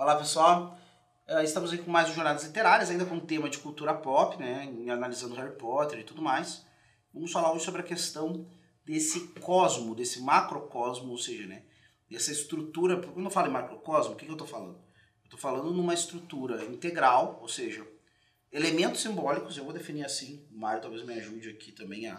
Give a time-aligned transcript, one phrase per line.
[0.00, 0.80] Olá pessoal,
[1.28, 4.38] uh, estamos aqui com mais um Jornadas Literárias, ainda com o tema de cultura pop,
[4.38, 6.64] né, analisando Harry Potter e tudo mais.
[7.12, 8.48] Vamos falar hoje sobre a questão
[8.82, 11.64] desse cosmo, desse macrocosmo, ou seja, né,
[12.10, 12.96] dessa estrutura.
[12.96, 14.76] Quando eu falo em macrocosmo, o que, que eu estou falando?
[14.76, 17.86] Eu estou falando numa estrutura integral, ou seja,
[18.50, 22.18] elementos simbólicos, eu vou definir assim, o Mário talvez me ajude aqui também a.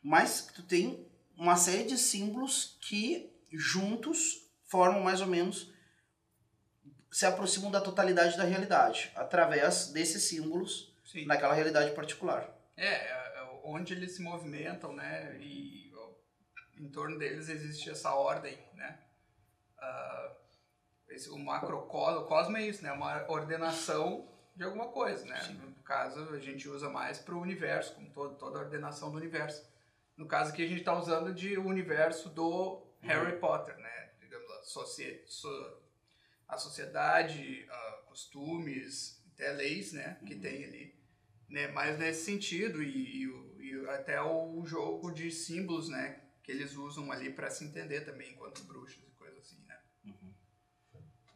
[0.00, 1.04] Mas tu tem
[1.36, 5.69] uma série de símbolos que juntos formam mais ou menos
[7.10, 11.26] se aproximam da totalidade da realidade através desses símbolos Sim.
[11.26, 12.48] naquela realidade particular.
[12.76, 15.36] É, é, é onde eles se movimentam, né?
[15.40, 15.80] E
[16.80, 18.98] em torno deles existe essa ordem, né?
[19.78, 20.34] Uh,
[21.08, 22.90] esse, o macrocosmo, o cosmo é isso, né?
[22.92, 25.40] Uma ordenação de alguma coisa, né?
[25.42, 25.54] Sim.
[25.54, 29.16] No caso, a gente usa mais para o universo, como todo, toda a ordenação do
[29.16, 29.68] universo.
[30.16, 33.40] No caso aqui, a gente está usando de o universo do Harry uhum.
[33.40, 34.10] Potter, né?
[34.20, 35.48] Digamos, a, socie, so,
[36.50, 40.18] a sociedade, uh, costumes, até leis, né?
[40.26, 40.40] Que uhum.
[40.40, 40.94] tem ali.
[41.48, 41.68] Né?
[41.68, 46.20] Mas nesse sentido, e, e, e, até o jogo de símbolos, né?
[46.42, 49.78] Que eles usam ali para se entender também enquanto bruxos e coisa assim, né?
[50.04, 50.34] Uhum.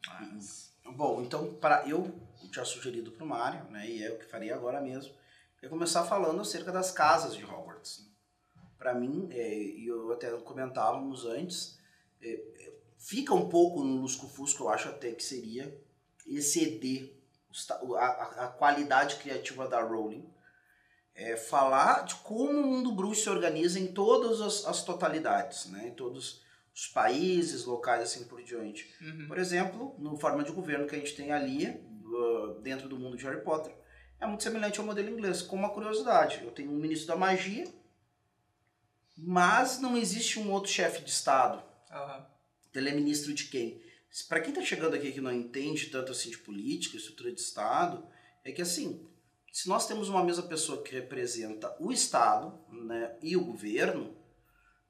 [0.09, 0.75] Mas...
[0.85, 2.15] Bom, então, para eu
[2.53, 3.89] tinha sugerido para o Mário, né?
[3.89, 5.15] E é o que faria agora mesmo.
[5.63, 8.07] É começar falando acerca das casas de Hogwarts.
[8.77, 11.79] Para mim, é, e eu até comentávamos antes,
[12.21, 12.74] é,
[13.05, 15.79] fica um pouco no lusco-fusco, eu acho até que seria
[16.27, 17.15] exceder
[17.99, 20.27] a, a qualidade criativa da Rowling,
[21.15, 25.89] é, falar de como o mundo bruxo se organiza em todas as, as totalidades, né?
[25.89, 26.43] em todos
[26.75, 28.93] os países, locais assim por diante.
[29.01, 29.29] Uhum.
[29.29, 33.17] Por exemplo, no forma de governo que a gente tem ali, uh, dentro do mundo
[33.17, 33.73] de Harry Potter,
[34.19, 35.43] é muito semelhante ao modelo inglês.
[35.43, 37.67] Com uma curiosidade, eu tenho um ministro da magia,
[39.17, 41.63] mas não existe um outro chefe de Estado.
[41.93, 42.34] Uhum.
[42.75, 43.83] Ele é ministro de quem?
[44.29, 48.07] Para quem está chegando aqui que não entende tanto assim de política, estrutura de Estado,
[48.45, 49.09] é que assim,
[49.53, 54.17] se nós temos uma mesma pessoa que representa o Estado né, e o governo,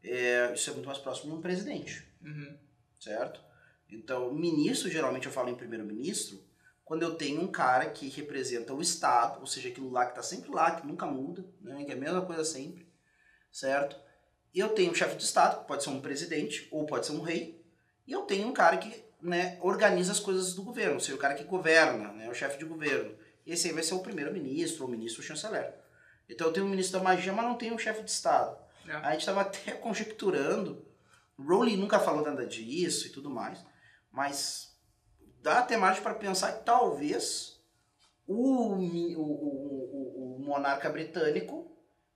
[0.02, 2.06] é, isso é muito mais próximo de um presidente.
[2.22, 2.58] Uhum.
[3.00, 3.40] Certo?
[3.88, 6.42] Então, ministro, geralmente eu falo em primeiro-ministro,
[6.84, 10.22] quando eu tenho um cara que representa o Estado, ou seja, aquilo lá que está
[10.22, 12.86] sempre lá, que nunca muda, né, que é a mesma coisa sempre,
[13.50, 13.96] certo?
[14.54, 17.20] eu tenho um chefe de Estado, que pode ser um presidente ou pode ser um
[17.20, 17.63] rei,
[18.06, 21.18] e eu tenho um cara que né, organiza as coisas do governo, ou seja, o
[21.18, 23.16] cara que governa, né, o chefe de governo.
[23.46, 25.74] Esse aí vai ser o primeiro-ministro, ou ministro ou chanceler.
[26.28, 28.56] Então eu tenho um ministro da magia, mas não tenho um chefe de Estado.
[28.86, 28.92] É.
[28.92, 30.84] A gente estava até conjecturando,
[31.38, 33.64] Rowling nunca falou nada disso e tudo mais,
[34.10, 34.78] mas
[35.42, 37.60] dá até margem para pensar que talvez
[38.26, 41.70] o, o, o, o monarca britânico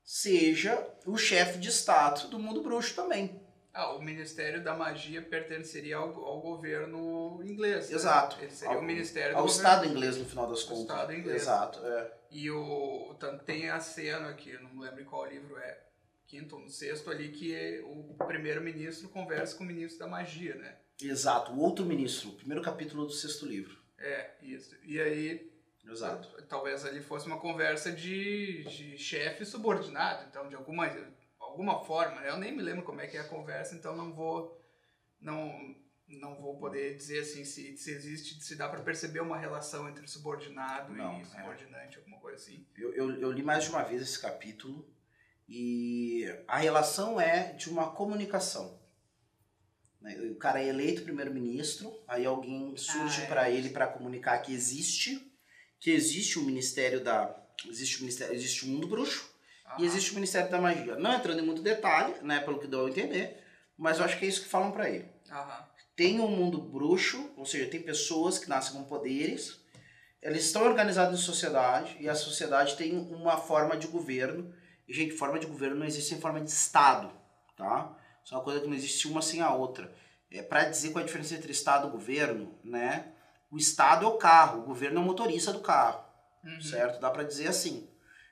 [0.05, 3.43] seja o chefe de Estado do mundo bruxo também.
[3.79, 7.89] Ah, o Ministério da Magia pertenceria ao, ao governo inglês.
[7.89, 7.95] Né?
[7.95, 8.37] Exato.
[8.37, 8.43] Né?
[8.43, 10.83] Ele seria ao, o Ministério ao Estado inglês no final das contas.
[10.83, 11.43] Estado inglês.
[11.43, 11.87] Exato.
[11.87, 12.13] É.
[12.29, 13.15] E o
[13.47, 15.79] tem a cena aqui, não lembro qual livro é,
[16.27, 20.75] quinto ou sexto ali que o primeiro-ministro conversa com o ministro da Magia, né?
[21.01, 21.53] Exato.
[21.53, 23.79] O outro ministro, o primeiro capítulo do sexto livro.
[23.97, 24.75] É isso.
[24.83, 25.49] E aí
[25.91, 26.29] Exato.
[26.49, 30.87] Talvez ali fosse uma conversa de, de chefe subordinado, então de alguma,
[31.59, 34.57] alguma forma, eu nem me lembro como é que é a conversa, então não vou
[35.21, 35.75] não
[36.07, 40.07] não vou poder dizer assim se, se existe, se dá para perceber uma relação entre
[40.07, 41.25] subordinado não, e é.
[41.25, 41.99] subordinante, é.
[41.99, 42.65] alguma coisa assim.
[42.77, 44.89] Eu, eu, eu li mais de uma vez esse capítulo
[45.49, 48.81] e a relação é de uma comunicação.
[50.01, 50.17] Né?
[50.31, 53.27] O cara é eleito primeiro-ministro, aí alguém surge ah, é.
[53.27, 55.31] para ele para comunicar que existe
[55.81, 57.37] que existe o Ministério da
[57.69, 59.38] existe o Ministério, existe o mundo bruxo
[59.77, 60.97] e existe o Ministério da Magia.
[60.97, 63.43] Não entrando em muito detalhe, né, pelo que deu a entender,
[63.77, 65.09] mas eu acho que é isso que falam para ele.
[65.95, 69.61] Tem um mundo bruxo, ou seja, tem pessoas que nascem com poderes,
[70.21, 74.53] eles estão organizados em sociedade e a sociedade tem uma forma de governo.
[74.87, 77.13] E, gente, forma de governo não existe em forma de Estado,
[77.57, 77.97] tá?
[78.25, 79.95] Isso é uma coisa que não existe uma sem a outra.
[80.31, 83.13] É para dizer qual é a diferença entre Estado e governo, né?
[83.51, 86.05] O Estado é o carro, o governo é o motorista do carro.
[86.45, 86.61] Uhum.
[86.61, 87.01] Certo?
[87.01, 87.89] Dá para dizer assim.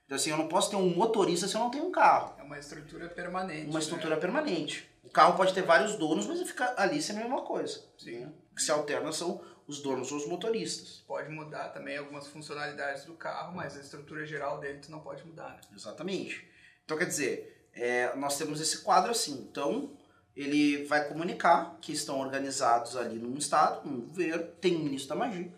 [0.06, 2.34] Então, assim, eu não posso ter um motorista se eu não tenho um carro.
[2.38, 3.68] É uma estrutura permanente.
[3.68, 4.20] Uma estrutura né?
[4.20, 4.88] permanente.
[5.02, 7.84] O carro pode ter vários donos, mas fica ali sem a mesma coisa.
[7.98, 8.20] Sim.
[8.20, 8.32] Né?
[8.52, 11.04] O que se alterna são os donos ou os motoristas.
[11.08, 15.26] Pode mudar também algumas funcionalidades do carro, mas a estrutura geral dele tu não pode
[15.26, 15.54] mudar.
[15.54, 15.60] Né?
[15.74, 16.48] Exatamente.
[16.84, 19.48] Então, quer dizer, é, nós temos esse quadro assim.
[19.50, 19.90] Então,
[20.36, 25.16] ele vai comunicar que estão organizados ali num estado, num governo, tem um ministro da
[25.16, 25.52] magia.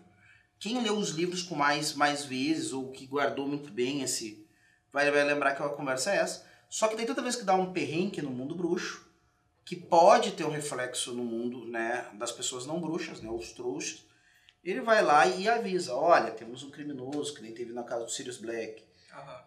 [0.59, 4.45] Quem leu os livros com mais, mais vezes ou que guardou muito bem esse
[4.91, 6.45] vai, vai lembrar que a conversa é essa.
[6.69, 9.07] Só que tem toda vez que dá um perrengue no mundo bruxo,
[9.65, 14.05] que pode ter um reflexo no mundo né, das pessoas não bruxas, né, os trouxas,
[14.63, 18.11] Ele vai lá e avisa, olha, temos um criminoso, que nem teve na casa do
[18.11, 18.83] Sirius Black.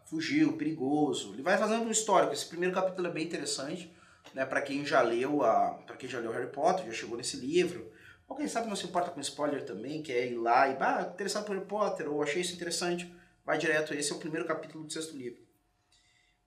[0.07, 1.35] Fugiu, perigoso.
[1.35, 2.33] Ele vai fazendo um histórico.
[2.33, 3.93] Esse primeiro capítulo é bem interessante,
[4.33, 7.37] né, para quem já leu a, para quem já leu Harry Potter, já chegou nesse
[7.37, 7.92] livro.
[8.33, 11.45] Ou quem sabe não se importa com spoiler também, quer ir lá e, ah, interessado
[11.45, 13.15] por Harry Potter, ou achei isso interessante,
[13.45, 13.93] vai direto.
[13.93, 15.43] Esse é o primeiro capítulo do sexto livro.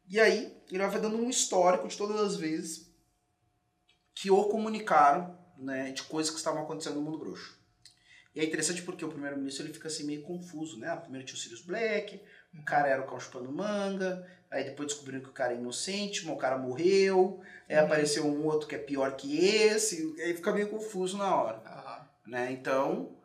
[0.10, 2.92] E aí, ele vai dando um histórico de todas as vezes
[4.16, 7.56] que o comunicaram né, de coisas que estavam acontecendo no mundo bruxo.
[8.34, 10.94] E é interessante porque o primeiro-ministro ele fica assim meio confuso, né?
[10.96, 12.20] Primeiro tinha o Sirius Black,
[12.60, 16.26] o cara era o cão chupando manga, aí depois descobriram que o cara é inocente,
[16.26, 17.86] mas o cara morreu, aí uhum.
[17.86, 21.75] apareceu um outro que é pior que esse, aí fica meio confuso na hora.
[22.25, 22.31] Uhum.
[22.31, 22.51] Né?
[22.51, 23.16] Então,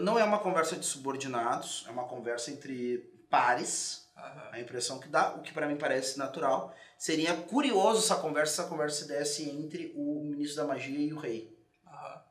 [0.00, 2.98] não é uma conversa de subordinados, é uma conversa entre
[3.30, 4.52] pares, uhum.
[4.52, 6.74] a impressão que dá, o que para mim parece natural.
[6.98, 11.12] Seria curioso essa conversa, se essa conversa se desse entre o ministro da magia e
[11.12, 11.60] o rei.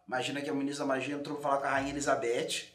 [0.10, 2.68] Imagina que o ministro da magia entrou para falar com a rainha Elizabeth.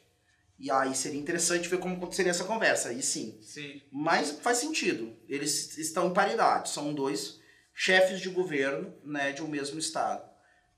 [0.57, 2.91] E aí seria interessante ver como aconteceria essa conversa.
[2.91, 3.37] Aí sim.
[3.43, 3.83] Sim.
[3.91, 5.17] Mas faz sentido.
[5.29, 6.69] Eles estão em paridade.
[6.69, 7.41] São dois
[7.75, 10.25] chefes de governo né, de um mesmo estado.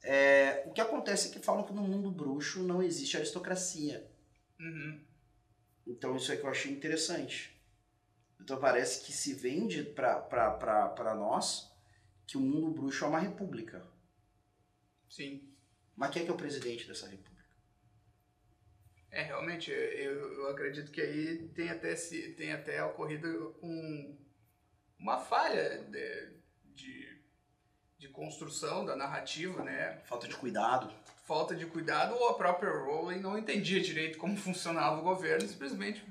[0.08, 4.08] É, o que acontece é que falam que no mundo bruxo não existe aristocracia.
[4.60, 5.00] Uhum.
[5.86, 7.60] Então isso é que eu achei interessante.
[8.40, 11.72] Então parece que se vende para nós
[12.26, 13.84] que o mundo bruxo é uma república.
[15.08, 15.52] Sim.
[15.96, 17.44] Mas quem é que é o presidente dessa república?
[19.10, 21.94] É, realmente, eu, eu acredito que aí tem até,
[22.36, 24.16] tem até ocorrido um,
[24.98, 26.32] uma falha de,
[26.74, 27.15] de,
[27.98, 30.00] de construção da narrativa, né?
[30.04, 30.92] Falta de cuidado.
[31.26, 36.04] Falta de cuidado, ou a própria Rowling não entendia direito como funcionava o governo, simplesmente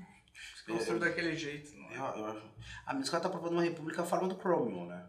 [0.54, 1.74] se construiu é, daquele jeito.
[1.74, 1.96] Não é?
[1.96, 2.42] eu, eu,
[2.84, 5.06] a que ela está propondo uma república forma do Cromwell, né?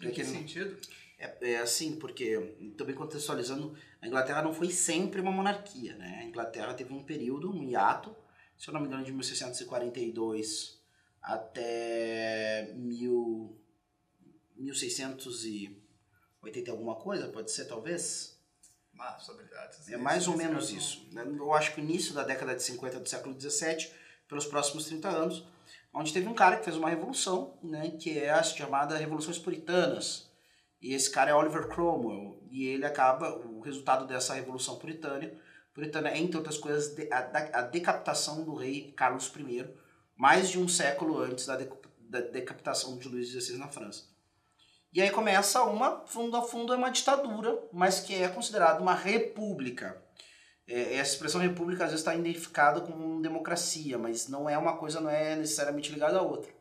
[0.00, 0.76] Em que sentido?
[1.18, 6.20] É, é, assim, porque, também contextualizando, a Inglaterra não foi sempre uma monarquia, né?
[6.22, 8.14] A Inglaterra teve um período, um hiato,
[8.58, 10.82] se eu não me engano, de 1642
[11.22, 13.61] até mil,
[14.62, 18.38] 1680 alguma coisa, pode ser talvez?
[18.98, 19.18] Ah,
[19.88, 21.08] É mais ou menos isso.
[21.12, 21.24] Né?
[21.26, 23.92] Eu acho que o início da década de 50 do século 17,
[24.28, 25.44] pelos próximos 30 anos,
[25.92, 30.30] onde teve um cara que fez uma revolução, né, que é a chamada Revoluções Puritanas,
[30.80, 32.42] e esse cara é Oliver Cromwell.
[32.50, 35.32] E ele acaba, o resultado dessa revolução puritana,
[35.72, 39.66] puritana é, entre outras coisas, a, decapitação do rei Carlos I,
[40.16, 44.11] mais de um século antes da, da decapitação de Luís XVI na França.
[44.92, 48.94] E aí começa uma, fundo a fundo, é uma ditadura, mas que é considerada uma
[48.94, 50.02] república.
[50.68, 55.00] É, essa expressão república às vezes está identificada com democracia, mas não é uma coisa,
[55.00, 56.52] não é necessariamente ligada à outra.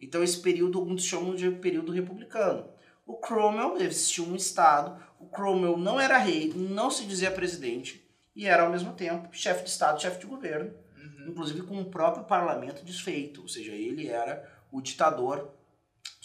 [0.00, 2.66] Então esse período, muitos chamam de período republicano.
[3.06, 8.46] O Cromwell existiu um Estado, o Cromwell não era rei, não se dizia presidente, e
[8.46, 11.30] era ao mesmo tempo chefe de Estado, chefe de governo, uhum.
[11.30, 15.55] inclusive com o próprio parlamento desfeito, ou seja, ele era o ditador,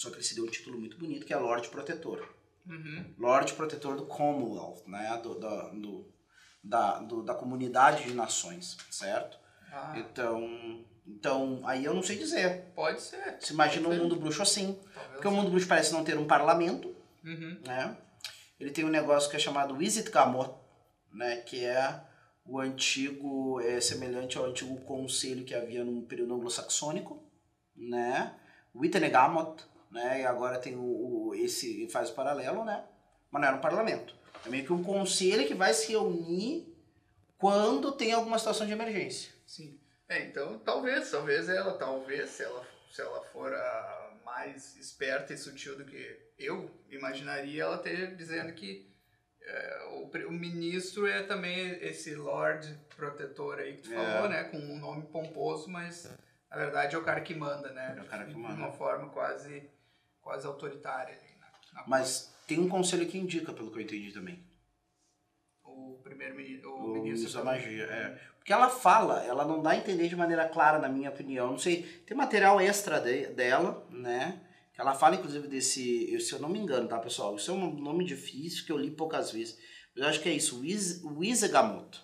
[0.02, 2.28] só que ele se deu um título muito bonito, que é Lorde Protetor.
[2.66, 3.14] Uhum.
[3.20, 6.14] Lorde Protetor do Commonwealth, né, do, do, do
[6.64, 9.38] da, do, da comunidade de nações, certo?
[9.72, 9.94] Ah.
[9.98, 12.72] Então, então, aí eu não sei dizer.
[12.76, 13.38] Pode ser.
[13.40, 14.80] Se imagina um mundo bruxo assim.
[15.12, 16.96] Porque o mundo bruxo parece não ter um parlamento.
[17.24, 17.60] Uhum.
[17.66, 17.98] Né?
[18.60, 20.52] Ele tem um negócio que é chamado Visitgamot,
[21.14, 21.38] né?
[21.38, 22.04] que é
[22.44, 27.24] o antigo, é semelhante ao antigo conselho que havia no período anglo-saxônico,
[27.76, 28.36] né?
[28.74, 30.22] Wittenegamot, né?
[30.22, 32.84] E agora tem o, o, esse faz o paralelo, né?
[33.30, 34.16] Mas não era um parlamento.
[34.46, 36.68] É meio que um conselho que vai se reunir
[37.38, 39.32] quando tem alguma situação de emergência.
[39.46, 39.80] Sim.
[40.08, 45.38] É, então talvez, talvez ela, talvez se ela, se ela for a mais esperta e
[45.38, 48.92] sutil do que eu imaginaria, ela esteja dizendo que
[49.44, 53.96] é, o, o, ministro é também esse Lord protetor aí que tu é.
[53.96, 54.44] falou, né?
[54.46, 56.10] Com um nome pomposo, mas
[56.50, 57.96] na verdade é o cara que manda, né?
[57.98, 58.56] É o cara que manda.
[58.56, 59.70] De uma forma quase,
[60.22, 61.18] quase autoritária.
[61.40, 64.44] Na, na mas tem um conselho que indica, pelo que eu entendi também.
[65.64, 66.36] O primeiro
[66.70, 68.32] o, o ministro, da magia, é.
[68.38, 71.52] Porque ela fala, ela não dá a entender de maneira clara, na minha opinião.
[71.52, 74.42] Não sei, tem material extra de, dela, né?
[74.78, 76.20] Ela fala, inclusive, desse.
[76.20, 77.36] Se eu não me engano, tá, pessoal?
[77.36, 79.56] Isso é um nome difícil que eu li poucas vezes.
[79.94, 82.02] Mas eu acho que é isso, Wisegamoto.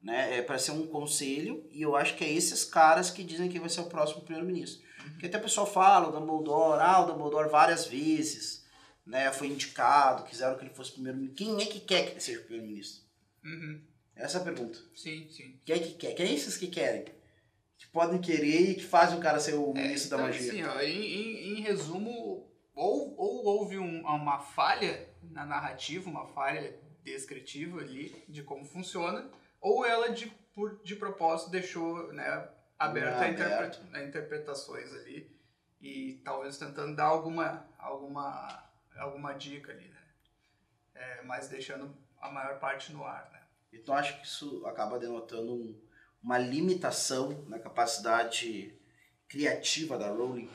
[0.00, 0.38] Né?
[0.38, 3.58] É para ser um conselho, e eu acho que é esses caras que dizem que
[3.58, 4.82] vai ser o próximo primeiro-ministro.
[5.10, 8.64] Porque até o pessoal fala, o Dumbledore, ah, o Dumbledore várias vezes
[9.06, 11.36] né, foi indicado, quiseram que ele fosse primeiro-ministro.
[11.36, 13.04] Quem é que quer que ele seja primeiro-ministro?
[13.44, 13.80] Uhum.
[14.14, 14.78] Essa é a pergunta.
[14.94, 15.60] Sim, sim.
[15.64, 16.14] Quem é que quer?
[16.14, 17.04] Quem é esses que querem?
[17.76, 20.52] Que podem querer e que fazem o cara ser o é, ministro então, da magia.
[20.52, 26.26] Sim, ó, em, em, em, resumo, ou, ou houve um, uma falha na narrativa, uma
[26.26, 29.28] falha descritiva ali de como funciona,
[29.60, 32.48] ou ela de, por, de propósito deixou né,
[32.84, 35.30] aberta a, interpre a interpretações ali
[35.80, 40.02] e talvez tentando dar alguma, alguma, alguma dica ali, né?
[40.94, 43.42] É, mas deixando a maior parte no ar, né?
[43.72, 45.80] Então acho que isso acaba denotando um,
[46.22, 48.78] uma limitação na capacidade
[49.28, 50.48] criativa da Rowling?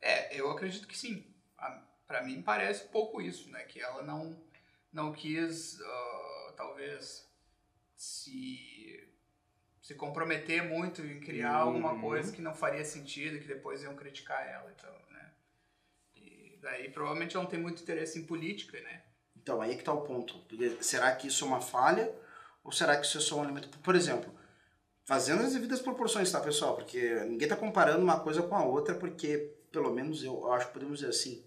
[0.00, 1.26] É, eu acredito que sim.
[2.06, 3.64] Para mim parece um pouco isso, né?
[3.64, 4.38] Que ela não,
[4.92, 7.26] não quis, uh, talvez,
[7.96, 8.73] se,
[9.84, 11.68] se comprometer muito em criar uhum.
[11.68, 15.30] alguma coisa que não faria sentido, que depois iam criticar ela, então, né?
[16.16, 19.02] E daí provavelmente ela não tem muito interesse em política, né?
[19.36, 20.42] Então, aí é que está o ponto.
[20.80, 22.10] Será que isso é uma falha
[22.64, 23.68] ou será que isso é só um elemento...
[23.80, 24.34] Por exemplo,
[25.04, 26.76] fazendo as devidas proporções, tá, pessoal?
[26.76, 30.72] Porque ninguém está comparando uma coisa com a outra, porque, pelo menos eu, acho que
[30.72, 31.44] podemos dizer assim,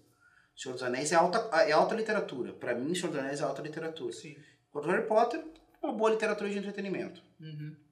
[0.54, 2.52] Senhor dos Anéis é alta, é alta literatura.
[2.52, 4.12] Para mim, Senhor dos Anéis é alta literatura.
[4.12, 4.36] Sim.
[4.68, 5.44] Enquanto Harry Potter,
[5.82, 7.20] uma boa literatura de entretenimento.
[7.40, 7.87] Uhum.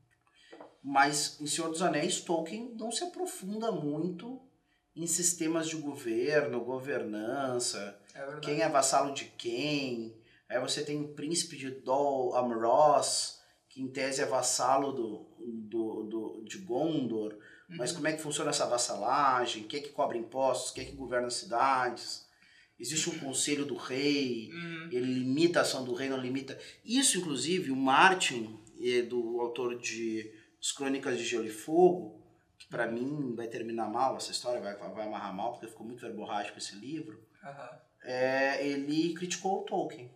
[0.82, 4.40] Mas em Senhor dos Anéis, Tolkien não se aprofunda muito
[4.94, 10.16] em sistemas de governo, governança, é quem é vassalo de quem.
[10.48, 13.36] Aí você tem o príncipe de Dol Amroth,
[13.68, 17.34] que em tese é vassalo do, do, do, de Gondor.
[17.68, 17.76] Uhum.
[17.76, 19.64] Mas como é que funciona essa vassalagem?
[19.64, 20.70] Quem é que cobra impostos?
[20.70, 22.26] Quem é que governa as cidades?
[22.78, 24.88] Existe um conselho do rei, uhum.
[24.92, 26.58] ele limita a ação do rei, não limita.
[26.84, 32.23] Isso, inclusive, o Martin, é do autor de As Crônicas de Gelo e Fogo,
[32.59, 36.00] que para mim vai terminar mal essa história, vai, vai amarrar mal, porque ficou muito
[36.00, 37.23] verborrágico esse livro.
[37.42, 37.78] Uhum.
[38.02, 40.11] É, ele criticou o Tolkien.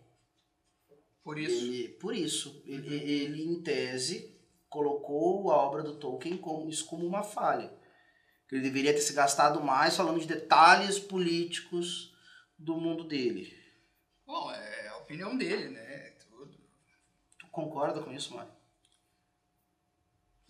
[1.23, 1.65] Por isso?
[1.65, 2.63] Ele, por isso.
[2.65, 2.73] Uhum.
[2.73, 4.35] Ele, ele, em tese,
[4.69, 7.71] colocou a obra do Tolkien como, isso como uma falha.
[8.51, 12.13] Ele deveria ter se gastado mais falando de detalhes políticos
[12.57, 13.57] do mundo dele.
[14.25, 15.90] Bom, é a opinião dele, né?
[17.51, 18.51] Concorda com isso, Mário?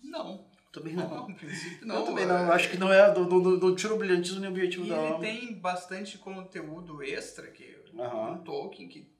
[0.03, 0.49] Não.
[0.71, 1.27] Também não.
[1.27, 1.35] não,
[1.81, 1.95] não.
[1.95, 2.45] Eu também não.
[2.45, 5.13] Eu acho que não é do, do, do tiro brilhantismo nem objetivo e da ele
[5.13, 5.27] obra.
[5.27, 8.33] tem bastante conteúdo extra que Uhum.
[8.35, 9.11] o Tolkien que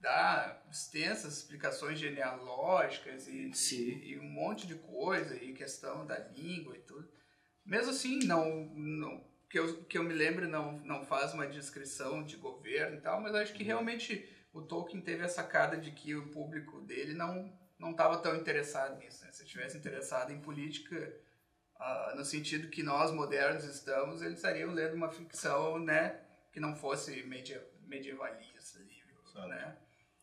[0.00, 6.76] dá extensas explicações genealógicas e, e, e, um monte de coisa e questão da língua
[6.76, 7.08] e tudo.
[7.64, 12.22] Mesmo assim, não, não que eu, que eu me lembro não, não faz uma descrição
[12.22, 16.14] de governo e tal, mas acho que realmente o Tolkien teve a sacada de que
[16.14, 19.24] o público dele não não estava tão interessado nisso.
[19.24, 19.32] Né?
[19.32, 21.18] Se estivesse interessado em política
[21.76, 26.20] uh, no sentido que nós modernos estamos, eles estariam lendo uma ficção, né,
[26.52, 29.76] que não fosse media, medievalista, livro, né?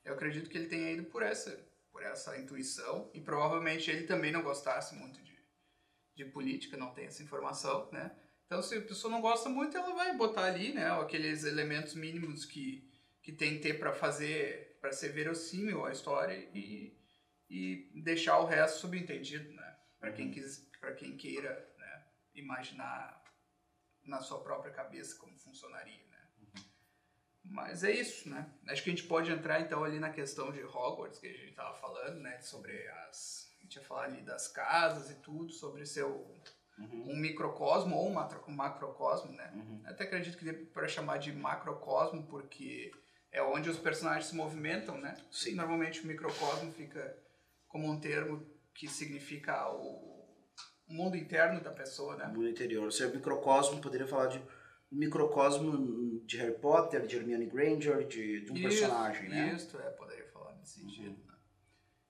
[0.06, 1.60] Eu acredito que ele tenha ido por essa,
[1.92, 5.38] por essa intuição e provavelmente ele também não gostasse muito de,
[6.16, 8.16] de política, não tem essa informação, né?
[8.46, 12.46] Então, se a pessoa não gosta muito, ela vai botar ali, né, aqueles elementos mínimos
[12.46, 12.87] que,
[13.28, 16.98] que tem que ter para fazer, para ser verossímil a história e,
[17.50, 19.76] e deixar o resto subentendido, né?
[20.00, 20.66] Para quem, quis,
[20.98, 23.22] quem queira né, imaginar
[24.06, 26.18] na sua própria cabeça como funcionaria, né?
[26.40, 26.64] Uhum.
[27.44, 28.50] Mas é isso, né?
[28.70, 31.50] Acho que a gente pode entrar então ali na questão de Hogwarts que a gente
[31.50, 32.40] estava falando, né?
[32.40, 33.54] Sobre as...
[33.60, 36.34] A gente ia falar ali das casas e tudo, sobre seu...
[36.78, 37.12] Uhum.
[37.12, 38.14] um microcosmo ou um
[38.54, 39.52] macrocosmo, né?
[39.54, 39.82] Uhum.
[39.84, 42.92] Até acredito que dê para chamar de macrocosmo porque
[43.32, 45.16] é onde os personagens se movimentam, né?
[45.32, 45.56] Sim.
[45.56, 47.18] Normalmente o microcosmo fica
[47.68, 50.08] como um termo que significa o
[50.88, 52.26] mundo interno da pessoa, né?
[52.26, 52.92] O mundo interior.
[52.92, 54.42] Se é microcosmo, poderia falar de
[54.92, 59.54] microcosmo de Harry Potter, de Hermione Granger, de, de um isso, personagem, né?
[59.54, 61.10] Isso, é, poderia falar nesse sentido.
[61.10, 61.28] Uhum.
[61.28, 61.38] Né?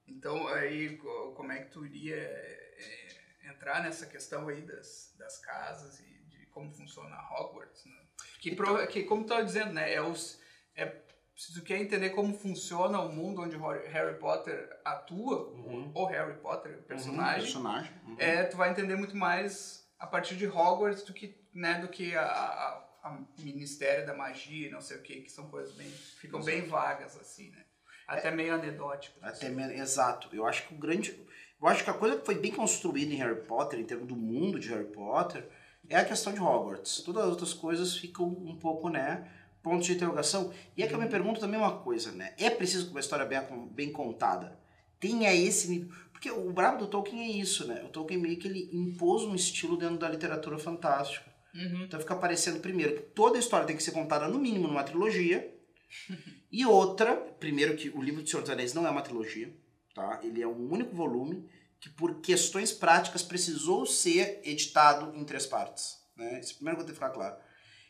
[0.08, 6.00] Então, aí, como é que tu iria é, entrar nessa questão aí das, das casas
[6.00, 7.98] e de como funciona Hogwarts, né?
[8.40, 10.40] Que, então, que como tu tá dizendo, né, é os...
[10.76, 11.07] É,
[11.38, 13.56] se tu quer entender como funciona o mundo onde
[13.90, 15.92] Harry Potter atua, uhum.
[15.94, 17.92] ou Harry Potter, o personagem, uhum, personagem.
[18.08, 18.16] Uhum.
[18.18, 22.16] É, tu vai entender muito mais a partir de Hogwarts do que, né, do que
[22.16, 26.40] a, a, a Ministério da Magia, não sei o que, que são coisas bem, ficam
[26.40, 26.58] Exato.
[26.58, 27.64] bem vagas assim, né?
[28.08, 29.20] Até é, meio anedótico.
[29.22, 30.30] Até meio, exato.
[30.34, 31.24] Eu acho que o grande,
[31.62, 34.16] eu acho que a coisa que foi bem construída em Harry Potter, em termos do
[34.16, 35.48] mundo de Harry Potter,
[35.88, 37.02] é a questão de Hogwarts.
[37.02, 39.32] Todas as outras coisas ficam um pouco, né,
[39.68, 40.54] pontos de interrogação.
[40.76, 42.34] E é que eu me pergunto também uma coisa, né?
[42.38, 43.40] É preciso uma história bem,
[43.72, 44.58] bem contada
[45.00, 45.90] tenha esse nível.
[46.12, 47.84] Porque o brabo do Tolkien é isso, né?
[47.84, 51.32] O Tolkien meio que ele impôs um estilo dentro da literatura fantástica.
[51.54, 51.84] Uhum.
[51.84, 54.84] Então fica parecendo, primeiro, que toda a história tem que ser contada no mínimo numa
[54.84, 55.54] trilogia.
[56.52, 59.54] e outra, primeiro que o livro do Senhor dos Anéis não é uma trilogia,
[59.94, 60.20] tá?
[60.24, 61.48] Ele é um único volume
[61.80, 65.98] que por questões práticas precisou ser editado em três partes.
[66.16, 66.40] Né?
[66.40, 67.38] Isso é primeiro que eu tenho que ficar claro.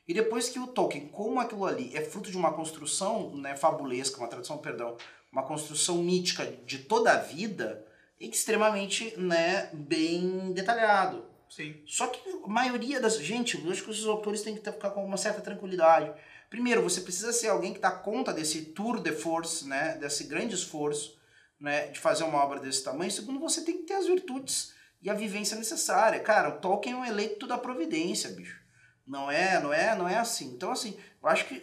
[0.07, 4.17] E depois que o Tolkien, como aquilo ali é fruto de uma construção né, fabulesca,
[4.17, 4.95] uma tradução, perdão,
[5.31, 7.85] uma construção mítica de toda a vida,
[8.19, 11.25] extremamente, né, bem detalhado.
[11.49, 11.81] Sim.
[11.85, 13.17] Só que a maioria das.
[13.19, 16.11] Gente, eu acho que os autores têm que ficar com uma certa tranquilidade.
[16.49, 19.97] Primeiro, você precisa ser alguém que dá conta desse tour de force, né?
[19.97, 21.17] Desse grande esforço,
[21.59, 21.87] né?
[21.87, 23.11] De fazer uma obra desse tamanho.
[23.11, 26.19] Segundo, você tem que ter as virtudes e a vivência necessária.
[26.19, 28.66] Cara, o Tolkien é um eleito da providência, bicho.
[29.07, 30.53] Não é, não é, não é assim.
[30.53, 31.61] Então, assim, eu acho que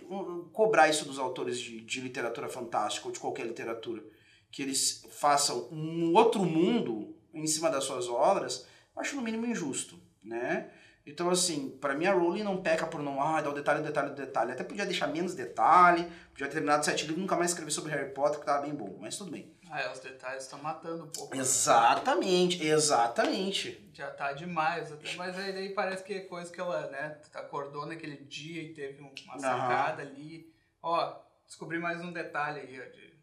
[0.53, 4.03] cobrar isso dos autores de, de literatura fantástica ou de qualquer literatura,
[4.51, 9.45] que eles façam um outro mundo em cima das suas obras, eu acho no mínimo
[9.45, 10.71] injusto, né?
[11.07, 13.83] Então, assim, para mim a Rowling não peca por não ah, dar o detalhe, o
[13.83, 14.53] detalhe, o detalhe.
[14.53, 18.15] Até podia deixar menos detalhe, podia ter terminado sete livros nunca mais escrever sobre Harry
[18.15, 19.53] Potter, que tava bem bom, mas tudo bem.
[19.75, 21.35] Ah, é, os detalhes estão matando um pouco.
[21.35, 21.41] Né?
[21.41, 22.71] Exatamente, né?
[22.71, 23.91] exatamente.
[23.93, 27.85] Já tá demais, até, mas aí daí parece que é coisa que ela, né, acordou
[27.85, 30.09] naquele dia e teve uma sacada uhum.
[30.09, 30.55] ali.
[30.81, 33.19] Ó, descobri mais um detalhe aí, ó, de,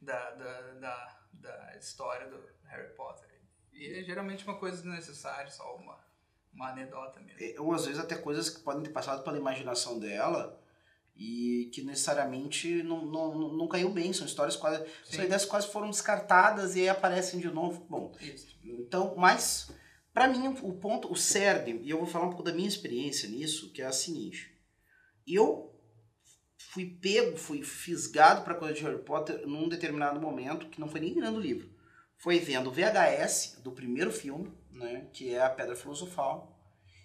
[0.00, 3.28] da, da, da, da história do Harry Potter.
[3.70, 6.00] E é geralmente uma coisa desnecessária, só uma
[6.50, 7.38] uma anedota mesmo.
[7.40, 10.58] É, ou às vezes até coisas que podem ter passado pela imaginação dela
[11.20, 14.10] e que necessariamente não, não, não caiu bem.
[14.10, 14.82] São histórias quase.
[15.04, 15.16] Sim.
[15.16, 17.86] São ideias quase foram descartadas e aí aparecem de novo.
[17.90, 18.56] Bom, Isso.
[18.64, 19.70] então, mas
[20.14, 23.28] para mim o ponto, o cerne, e eu vou falar um pouco da minha experiência
[23.28, 24.50] nisso, que é a seguinte.
[25.26, 25.78] Eu
[26.56, 31.00] fui pego, fui fisgado para coisa de Harry Potter num determinado momento, que não foi
[31.00, 31.68] nem virando livro.
[32.16, 36.58] Foi vendo o VHS do primeiro filme, né, que é a Pedra Filosofal.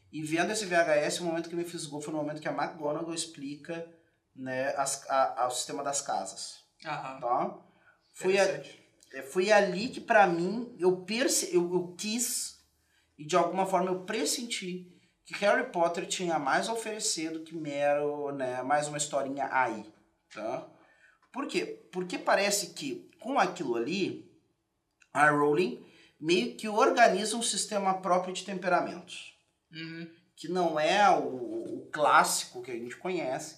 [0.10, 3.14] E vendo esse VHS, o momento que me fisgou foi no momento que a McGonagall
[3.14, 3.86] explica
[4.36, 6.64] né, as, a, a, o sistema das casas.
[6.86, 7.20] Aham.
[7.20, 7.58] Tá?
[8.14, 8.44] Foi, a,
[9.14, 12.56] é, foi ali que, para mim, eu, perce, eu, eu quis
[13.18, 14.92] e de alguma forma eu pressenti
[15.26, 19.86] que Harry Potter tinha mais a oferecer do que mero, né, mais uma historinha aí,
[20.34, 20.70] tá?
[21.32, 21.88] Por quê?
[21.92, 24.32] Porque parece que com aquilo ali,
[25.12, 25.84] a Rowling
[26.20, 29.36] meio que organiza um sistema próprio de temperamentos.
[29.72, 30.10] Uhum.
[30.36, 33.58] Que não é o, o, clássico que a gente conhece,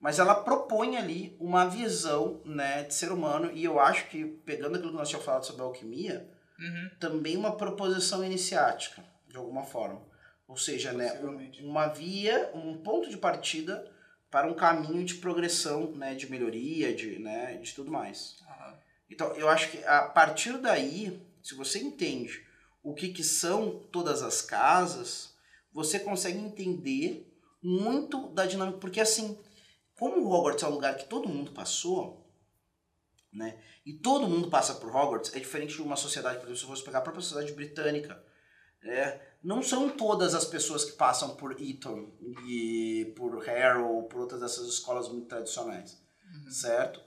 [0.00, 4.76] mas ela propõe ali uma visão né, de ser humano, e eu acho que, pegando
[4.76, 6.90] aquilo que nós tínhamos falado sobre a alquimia, uhum.
[7.00, 10.02] também uma proposição iniciática, de alguma forma.
[10.46, 11.18] Ou seja, né,
[11.60, 13.90] uma via, um ponto de partida
[14.30, 18.36] para um caminho de progressão, né, de melhoria, de, né, de tudo mais.
[18.40, 18.74] Uhum.
[19.10, 22.46] Então, eu acho que a partir daí, se você entende
[22.82, 25.34] o que, que são todas as casas,
[25.72, 27.28] você consegue entender
[27.62, 28.78] muito da dinâmica.
[28.78, 29.36] Porque assim,
[29.98, 32.26] como Hogwarts é um lugar que todo mundo passou,
[33.32, 33.58] né?
[33.84, 36.68] E todo mundo passa por Hogwarts, é diferente de uma sociedade, por exemplo, se eu
[36.68, 38.22] fosse pegar a própria sociedade britânica.
[38.82, 42.10] É, não são todas as pessoas que passam por Eton
[42.46, 46.50] e por Harrow, por outras dessas escolas muito tradicionais, uhum.
[46.50, 47.00] certo?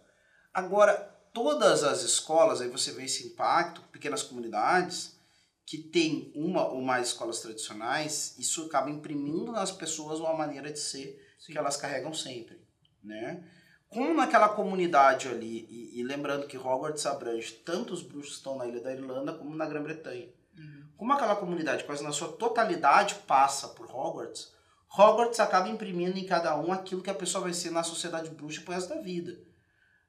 [0.53, 0.93] Agora,
[1.33, 5.17] todas as escolas, aí você vê esse impacto, pequenas comunidades,
[5.65, 10.79] que tem uma ou mais escolas tradicionais, isso acaba imprimindo nas pessoas uma maneira de
[10.79, 11.53] ser Sim.
[11.53, 12.59] que elas carregam sempre,
[13.03, 13.43] né?
[13.89, 18.55] Como naquela comunidade ali, e, e, lembrando que Hogwarts abrange tanto os bruxos que estão
[18.55, 20.29] na Ilha da Irlanda como na Grã-Bretanha.
[20.55, 20.83] Uhum.
[20.95, 24.53] Como aquela comunidade quase na sua totalidade passa por Hogwarts,
[24.95, 28.61] Hogwarts acaba imprimindo em cada um aquilo que a pessoa vai ser na sociedade bruxa
[28.61, 29.39] pro resto da vida.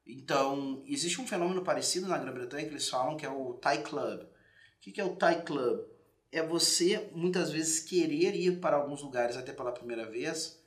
[0.07, 4.23] Então, existe um fenômeno parecido na Grã-Bretanha que eles falam que é o Thai Club.
[4.23, 4.29] O
[4.81, 5.81] que é o Thai Club?
[6.31, 10.60] É você, muitas vezes, querer ir para alguns lugares até pela primeira vez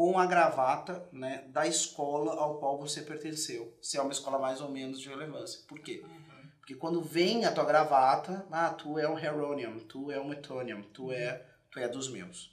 [0.00, 3.76] com a gravata né, da escola ao qual você pertenceu.
[3.82, 5.60] Se é uma escola mais ou menos de relevância.
[5.68, 6.02] Por quê?
[6.02, 6.48] Uhum.
[6.58, 10.82] Porque quando vem a tua gravata, ah, tu é um Heronium, tu é um Etonium,
[10.84, 12.50] tu é, tu é dos meus.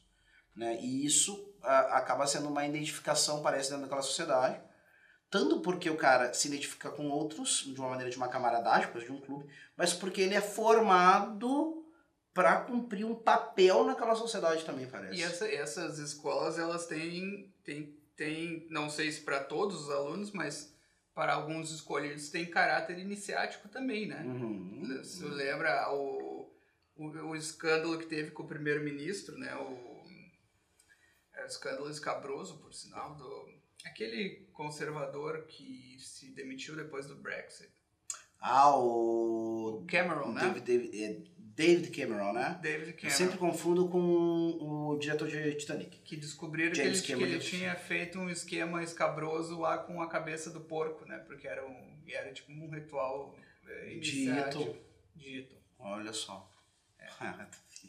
[0.53, 0.77] Né?
[0.81, 4.59] E isso a, acaba sendo uma identificação, parece, dentro daquela sociedade
[5.29, 9.11] tanto porque o cara se identifica com outros de uma maneira de uma camaradagem, de
[9.11, 11.76] um clube, mas porque ele é formado
[12.37, 15.19] para cumprir um papel naquela sociedade também, parece.
[15.19, 20.29] E essa, essas escolas, elas têm, têm, têm não sei se para todos os alunos,
[20.29, 20.71] mas
[21.15, 24.21] para alguns escolhidos tem caráter iniciático também, né?
[24.23, 25.01] Uhum.
[25.03, 26.47] Você lembra o,
[26.95, 29.55] o, o, escândalo que teve com o primeiro-ministro, né?
[29.55, 30.05] O,
[31.33, 37.71] é o escândalo escabroso, por sinal, do Aquele conservador que se demitiu depois do Brexit.
[38.39, 39.83] Ah, o.
[39.89, 40.41] Cameron, né?
[40.41, 42.59] David, David, é David Cameron, né?
[42.61, 43.07] David Cameron.
[43.07, 45.97] Eu sempre confundo com o diretor de Titanic.
[46.05, 50.07] Que descobriram James que ele, que ele tinha feito um esquema escabroso lá com a
[50.07, 51.17] cabeça do porco, né?
[51.25, 53.35] Porque era, um, era tipo um ritual
[53.67, 54.77] é, Dito.
[55.15, 55.55] Dito.
[55.79, 56.47] Olha só.
[56.99, 57.09] É.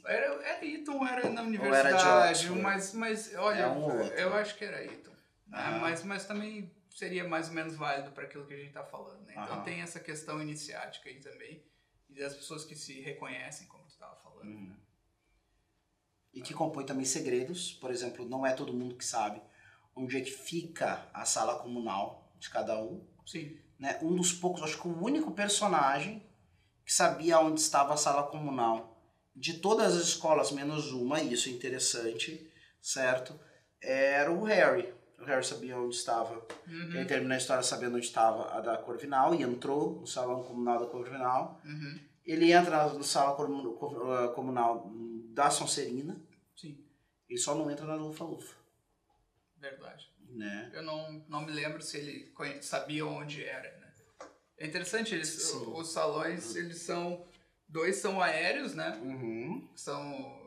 [0.07, 4.65] era, era Eton, era na universidade, era mas, mas olha, é um eu acho que
[4.65, 5.11] era Eton.
[5.47, 5.79] Né?
[5.81, 9.27] Mas, mas também seria mais ou menos válido para aquilo que a gente está falando.
[9.27, 9.35] Né?
[9.37, 11.63] Então tem essa questão iniciática aí também,
[12.09, 14.49] e das pessoas que se reconhecem, como tu estava falando.
[14.49, 14.69] Uhum.
[14.69, 14.77] Né?
[16.33, 19.41] E que compõe também segredos, por exemplo, não é todo mundo que sabe
[19.95, 23.05] onde é que fica a sala comunal de cada um.
[23.27, 23.59] Sim.
[23.79, 23.99] Né?
[24.03, 26.23] Um dos poucos, acho que o único personagem
[26.85, 28.97] que sabia onde estava a sala comunal
[29.35, 33.39] de todas as escolas, menos uma, e isso é interessante, certo?
[33.81, 34.93] Era o Harry.
[35.19, 36.35] O Harry sabia onde estava.
[36.67, 36.95] Uhum.
[36.95, 40.79] Ele terminou a história sabendo onde estava a da Corvinal e entrou no salão comunal
[40.79, 41.61] da Corvinal.
[41.65, 41.99] Uhum.
[42.25, 43.37] Ele entra no salão
[44.35, 44.91] comunal
[45.35, 46.21] da Sonserina.
[46.57, 46.79] Sim.
[47.29, 48.55] Ele só não entra na Lufa-Lufa.
[49.57, 50.09] Verdade.
[50.31, 50.71] Né?
[50.75, 53.93] Eu não, não me lembro se ele sabia onde era, né?
[54.59, 57.27] É interessante, eles, os salões, eles são...
[57.69, 58.99] Dois são aéreos, né?
[59.03, 59.69] Uhum.
[59.75, 60.39] São...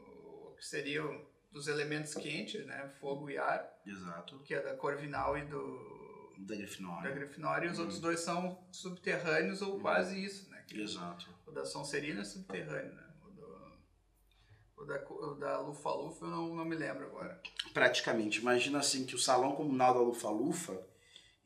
[0.58, 2.90] Que seriam dos elementos quentes, né?
[3.00, 3.70] Fogo e ar.
[3.86, 4.40] Exato.
[4.40, 6.02] Que é da Corvinal e do...
[6.40, 7.10] Da Grifinória.
[7.10, 7.68] Da Grifinória.
[7.68, 7.84] E os uhum.
[7.84, 9.80] outros dois são subterrâneos ou uhum.
[9.82, 10.64] quase isso, né?
[10.68, 11.30] Que Exato.
[11.46, 13.04] O da Sonserina é subterrâneo, né?
[13.24, 17.40] O, do, o da, o da Lufa-Lufa eu não, não me lembro agora.
[17.74, 18.40] Praticamente.
[18.40, 20.82] Imagina assim que o salão comunal da Lufa-Lufa,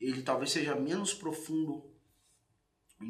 [0.00, 1.92] ele talvez seja menos profundo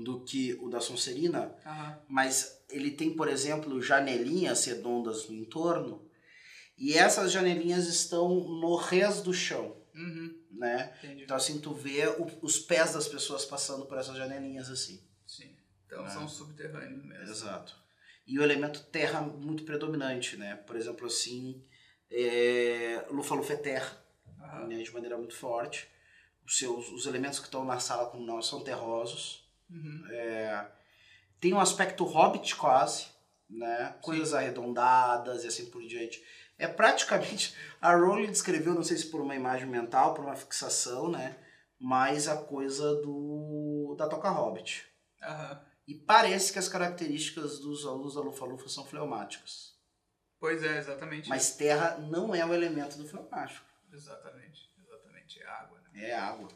[0.04, 1.96] do que o da Sonserina, uhum.
[2.08, 6.05] mas ele tem, por exemplo, janelinhas redondas no entorno
[6.76, 9.76] e essas janelinhas estão no res do chão.
[9.94, 10.34] Uhum.
[10.52, 10.94] Né?
[10.98, 11.24] Entendi.
[11.24, 15.02] Então assim, tu vê o, os pés das pessoas passando por essas janelinhas assim.
[15.26, 15.56] Sim.
[15.86, 16.10] Então né?
[16.10, 17.30] são subterrâneos mesmo.
[17.30, 17.76] Exato.
[18.26, 20.56] E o elemento terra muito predominante, né?
[20.56, 21.64] Por exemplo, assim,
[22.10, 23.06] é...
[23.10, 24.04] Lufa-Lufa é terra,
[24.40, 24.66] uhum.
[24.66, 24.82] né?
[24.82, 25.88] de maneira muito forte.
[26.44, 29.48] Os, seus, os elementos que estão na sala comunal são terrosos.
[29.70, 30.06] Uhum.
[30.10, 30.68] É...
[31.40, 33.06] Tem um aspecto hobbit quase,
[33.48, 33.94] né?
[34.02, 34.36] Coisas Sim.
[34.36, 36.22] arredondadas e assim por diante.
[36.58, 37.54] É praticamente.
[37.80, 41.36] A Rowling descreveu, não sei se por uma imagem mental, por uma fixação, né?
[41.78, 44.86] Mas a coisa do da Toca Hobbit.
[45.22, 45.58] Uhum.
[45.86, 49.76] E parece que as características dos alunos da Lufa-Lufa são fleumáticas.
[50.38, 51.28] Pois é, exatamente.
[51.28, 53.64] Mas terra não é o elemento do fleumático.
[53.92, 55.40] Exatamente, exatamente.
[55.40, 55.90] É água, né?
[56.08, 56.48] É água.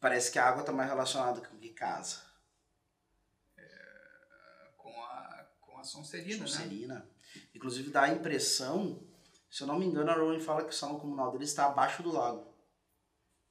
[0.00, 2.20] Parece que a água está mais relacionada com que casa.
[3.56, 6.94] É, com a, com a Sonserina, Sonserina.
[6.96, 7.11] né?
[7.54, 9.06] Inclusive dá a impressão,
[9.50, 12.02] se eu não me engano, a Rowling fala que o salão comunal dele está abaixo
[12.02, 12.52] do lago.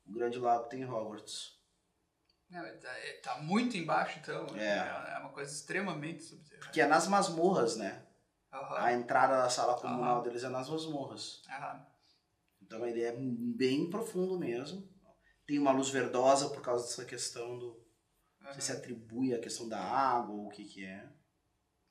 [0.06, 1.60] O grande lago tem Hogwarts.
[2.50, 2.62] Não,
[3.24, 4.46] tá, muito embaixo, então.
[4.58, 5.16] É.
[5.16, 6.66] é uma coisa extremamente subterrânea.
[6.66, 8.06] Porque é nas masmorras, né?
[8.54, 8.76] Uhum.
[8.76, 10.24] A entrada da sala comunal uhum.
[10.24, 11.42] deles é nas masmorras.
[11.48, 11.86] Uhum.
[12.62, 14.90] Então ideia é bem profundo mesmo.
[15.48, 17.82] Tem uma luz verdosa por causa dessa questão do.
[18.42, 21.08] Não sei se atribui a questão da água ou o que que é.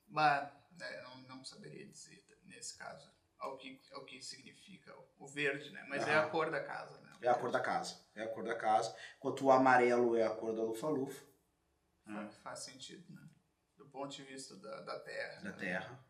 [0.07, 0.47] Mas
[0.79, 1.07] é,
[1.41, 5.83] não, saberia dizer nesse caso ao que, ao que significa o verde, né?
[5.89, 7.11] Mas é a cor da casa, né?
[7.21, 7.99] É a cor da casa.
[8.15, 8.95] É a cor da casa.
[9.17, 11.25] Enquanto o amarelo é a cor da lufa-lufa.
[12.05, 13.27] Faz, faz sentido, né?
[13.77, 15.41] Do ponto de vista da, da terra.
[15.41, 15.57] Da né?
[15.57, 16.05] terra.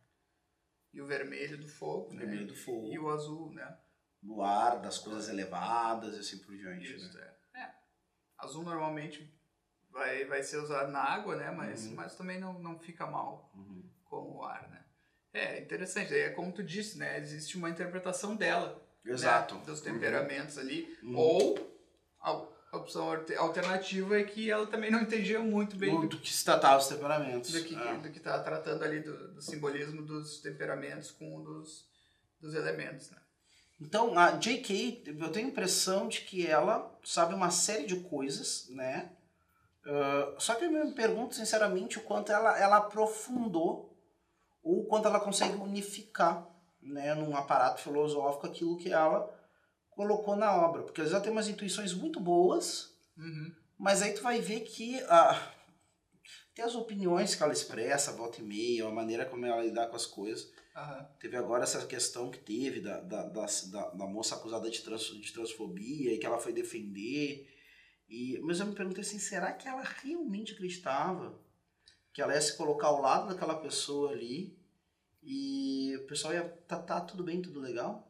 [0.94, 2.20] E o vermelho do fogo, o né?
[2.20, 2.88] vermelho do fogo.
[2.88, 3.80] E o azul, né?
[4.22, 6.94] Do ar, das coisas elevadas e assim por diante.
[6.94, 7.34] Isso, né?
[7.56, 7.62] é.
[7.62, 7.76] é.
[8.38, 9.34] Azul normalmente
[9.89, 11.50] vai, vai ser usado na água, né?
[11.52, 11.96] Mas, uhum.
[11.96, 13.89] mas também não, não fica mal uhum.
[14.04, 14.81] com o ar, né?
[15.34, 16.13] É interessante.
[16.13, 17.20] É como tu disse, né?
[17.20, 18.82] Existe uma interpretação dela.
[19.06, 19.56] Exato.
[19.56, 19.62] Né?
[19.65, 20.62] Dos temperamentos uhum.
[20.62, 20.98] ali.
[21.04, 21.17] Uhum.
[21.17, 21.72] Ou
[22.22, 26.46] a opção alternativa é que ela também não entendia muito bem do, do que se
[26.46, 27.52] tratava os temperamentos.
[27.52, 27.98] Do que é.
[27.98, 31.86] do que está tratando ali do, do, simbolismo dos temperamentos com um dos,
[32.39, 33.17] dos elementos, né?
[33.82, 38.67] Então, a J.K., eu tenho a impressão de que ela sabe uma série de coisas,
[38.70, 39.12] né?
[39.84, 43.90] Uh, só que eu me pergunto sinceramente o quanto ela, ela aprofundou
[44.63, 46.47] ou o quanto ela consegue unificar
[46.82, 49.30] né, num aparato filosófico aquilo que ela
[49.89, 50.84] colocou na obra.
[50.84, 53.54] Porque ela tem umas intuições muito boas, uhum.
[53.78, 55.54] mas aí tu vai ver que ah,
[56.54, 59.95] tem as opiniões que ela expressa, volta e meia, a maneira como ela lidar com
[59.95, 60.52] as coisas.
[60.76, 61.06] Uhum.
[61.19, 65.04] Teve agora essa questão que teve da, da, da, da, da moça acusada de, trans,
[65.04, 67.47] de transfobia e que ela foi defender.
[68.10, 71.39] E, mas eu me perguntei assim, será que ela realmente acreditava
[72.13, 74.58] que ela ia se colocar ao lado daquela pessoa ali
[75.24, 78.08] e o pessoal ia tá, tá tudo bem, tudo legal?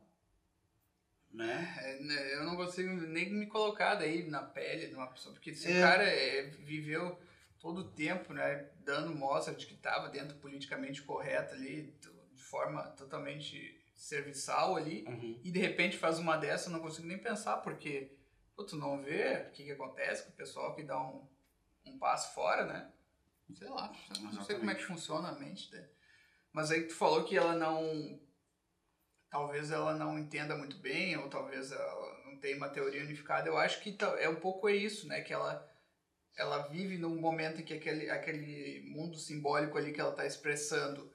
[1.31, 1.75] Né?
[1.81, 5.53] É, né, eu não consigo nem me colocar daí na pele de uma pessoa, porque
[5.53, 5.79] se é.
[5.79, 7.17] cara é, viveu
[7.57, 11.93] todo o tempo, né, dando mostra de que estava dentro politicamente correto ali,
[12.33, 15.39] de forma totalmente serviçal ali, uhum.
[15.43, 18.11] e de repente faz uma dessa, eu não consigo nem pensar, porque
[18.55, 21.25] pô, tu não vê o que, que acontece com o pessoal que dá um,
[21.85, 22.91] um passo fora, né?
[23.55, 24.45] Sei lá, não Exatamente.
[24.45, 25.89] sei como é que funciona a mente dele.
[26.53, 28.19] Mas aí tu falou que ela não
[29.29, 33.47] talvez ela não entenda muito bem, ou talvez ela não tenha uma teoria unificada.
[33.47, 35.21] Eu acho que é um pouco é isso, né?
[35.21, 35.69] Que ela
[36.37, 41.11] ela vive num momento em que aquele, aquele mundo simbólico ali que ela está expressando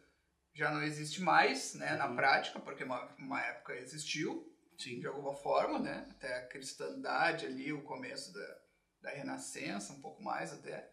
[0.55, 1.99] já não existe mais, né, uhum.
[1.99, 5.01] na prática, porque uma, uma época existiu, Sim.
[5.01, 8.59] de alguma forma, né, até a cristandade ali, o começo da,
[9.03, 10.91] da renascença, um pouco mais até.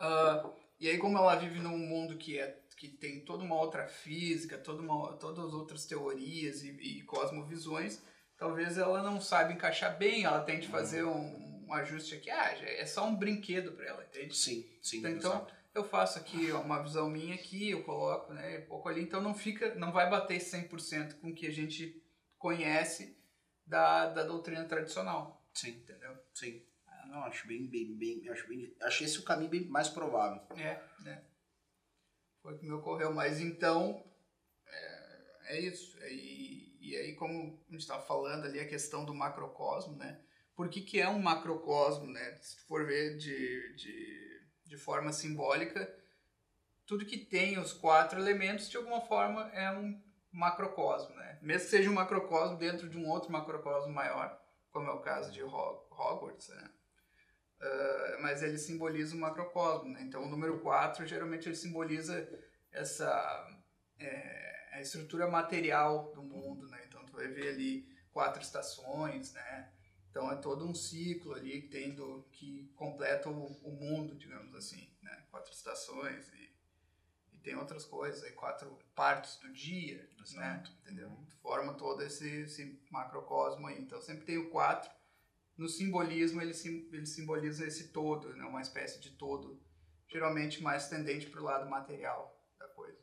[0.00, 3.86] Uh, e aí como ela vive num mundo que é que tem toda uma outra
[3.86, 8.02] física, toda uma, todas as outras teorias e, e cosmovisões,
[8.36, 12.84] talvez ela não saiba encaixar bem, ela tente fazer um, um ajuste aqui, ah, é
[12.84, 14.36] só um brinquedo para ela, entende?
[14.36, 14.98] Sim, sim.
[14.98, 19.02] Então, então eu faço aqui uma visão minha aqui, eu coloco, né, um pouco ali,
[19.02, 22.02] então não fica, não vai bater 100% com o que a gente
[22.38, 23.16] conhece
[23.66, 25.42] da, da doutrina tradicional.
[25.54, 25.70] Sim.
[25.70, 26.16] Entendeu?
[26.32, 26.62] Sim.
[27.14, 30.42] Não, acho bem, bem, bem, acho bem, acho esse o caminho bem mais provável.
[30.58, 31.22] É, né?
[32.42, 34.04] Foi o que me ocorreu, mas então,
[34.66, 35.96] é, é isso.
[36.08, 40.20] E, e aí, como a gente estava falando ali, a questão do macrocosmo, né?
[40.56, 42.34] Por que, que é um macrocosmo, né?
[42.42, 45.88] Se for ver de, de, de forma simbólica,
[46.84, 51.38] tudo que tem os quatro elementos, de alguma forma, é um macrocosmo, né?
[51.40, 54.36] Mesmo que seja um macrocosmo dentro de um outro macrocosmo maior,
[54.72, 56.70] como é o caso de Hogwarts, né?
[57.60, 60.02] Uh, mas ele simboliza o macrocosmo, né?
[60.02, 62.28] Então o número 4 geralmente ele simboliza
[62.70, 63.48] essa
[63.98, 66.84] é, a estrutura material do mundo, né?
[66.86, 69.72] Então tu vai ver ali quatro estações, né?
[70.10, 74.54] Então é todo um ciclo ali que tem do, que completa o, o mundo, digamos
[74.54, 75.24] assim, né?
[75.30, 76.54] Quatro estações e,
[77.44, 80.08] tem outras coisas, aí quatro partes do dia?
[80.18, 80.70] Exato.
[80.70, 80.78] né?
[80.80, 81.12] Entendeu?
[81.42, 83.78] Forma todo esse, esse macrocosmo aí.
[83.78, 84.90] Então sempre tem o quatro.
[85.56, 88.44] No simbolismo ele, sim, ele simboliza esse todo, né?
[88.44, 89.60] Uma espécie de todo,
[90.08, 92.98] geralmente mais tendente para o lado material da coisa.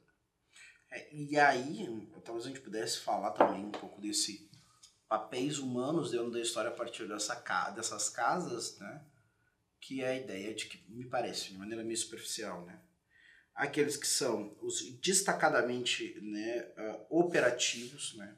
[0.92, 4.50] É, e aí, talvez a gente pudesse falar também um pouco desse
[5.08, 7.36] papéis humanos dentro da história a partir dessa,
[7.72, 9.06] dessas casas, né?
[9.80, 12.80] Que é a ideia de que, me parece, de maneira meio superficial, né?
[13.54, 18.36] Aqueles que são os destacadamente né, uh, operativos, né?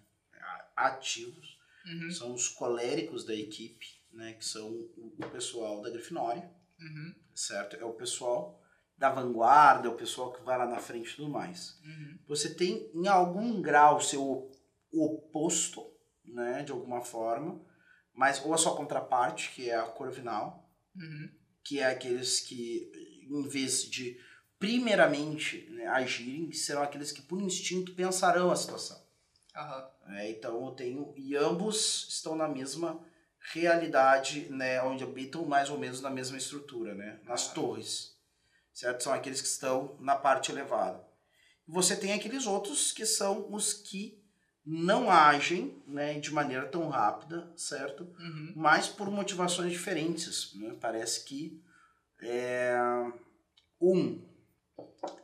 [0.76, 2.12] Ativos, uhum.
[2.12, 4.34] são os coléricos da equipe, né?
[4.34, 6.50] Que são o, o pessoal da Grifinória,
[6.80, 7.16] uhum.
[7.34, 7.76] certo?
[7.76, 8.62] É o pessoal
[8.98, 11.80] da vanguarda, é o pessoal que vai lá na frente e tudo mais.
[11.84, 12.20] Uhum.
[12.28, 14.52] Você tem, em algum grau, seu
[14.92, 15.92] oposto,
[16.24, 17.62] né, de alguma forma,
[18.14, 21.30] mas ou a sua contraparte, que é a Corvinal, uhum.
[21.64, 22.92] que é aqueles que,
[23.30, 24.20] em vez de
[24.60, 29.04] primeiramente né, agirem, serão aqueles que por instinto pensarão a situação.
[29.56, 30.14] Uhum.
[30.16, 33.04] É, então eu tenho e ambos estão na mesma
[33.52, 38.18] realidade, né, onde habitam mais ou menos na mesma estrutura, né, nas torres,
[38.74, 39.04] certo?
[39.04, 41.06] São aqueles que estão na parte elevada.
[41.68, 44.22] Você tem aqueles outros que são os que
[44.66, 48.04] não agem né, de maneira tão rápida, certo?
[48.18, 48.54] Uhum.
[48.56, 50.54] Mas por motivações diferentes.
[50.56, 50.76] Né?
[50.80, 51.62] Parece que
[52.22, 52.74] é,
[53.80, 54.24] um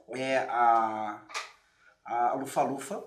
[0.09, 1.25] é a,
[2.05, 3.03] a Lufa-Lufa,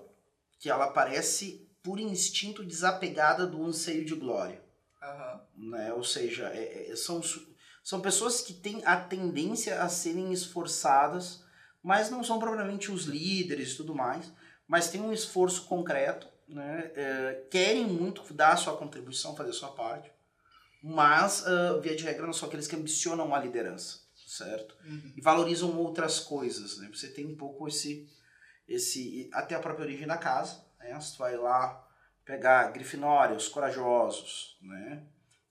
[0.59, 4.62] que ela parece por instinto desapegada do anseio de glória.
[5.05, 5.69] Uhum.
[5.69, 5.93] Né?
[5.93, 7.21] Ou seja, é, é, são,
[7.83, 11.43] são pessoas que têm a tendência a serem esforçadas,
[11.81, 14.31] mas não são propriamente os líderes e tudo mais
[14.67, 16.91] mas tem um esforço concreto, né?
[16.95, 20.11] É, querem muito dar a sua contribuição, fazer a sua parte,
[20.81, 24.75] mas, uh, via de regra, não são aqueles que ambicionam a liderança, certo?
[24.85, 25.13] Uhum.
[25.15, 26.89] E valorizam outras coisas, né?
[26.93, 28.09] Você tem um pouco esse,
[28.67, 30.93] esse até a própria origem da casa, né?
[30.99, 31.82] Você vai lá
[32.25, 35.03] pegar Grifinória, os corajosos, né?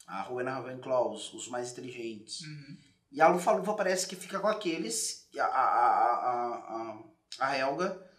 [0.07, 2.41] A Rowena Ravenclaw, os, os mais inteligentes.
[2.43, 2.77] Uhum.
[3.13, 5.67] E a Lufa-Lufa parece que fica com aqueles, a, a,
[6.27, 7.03] a,
[7.39, 8.11] a, a Helga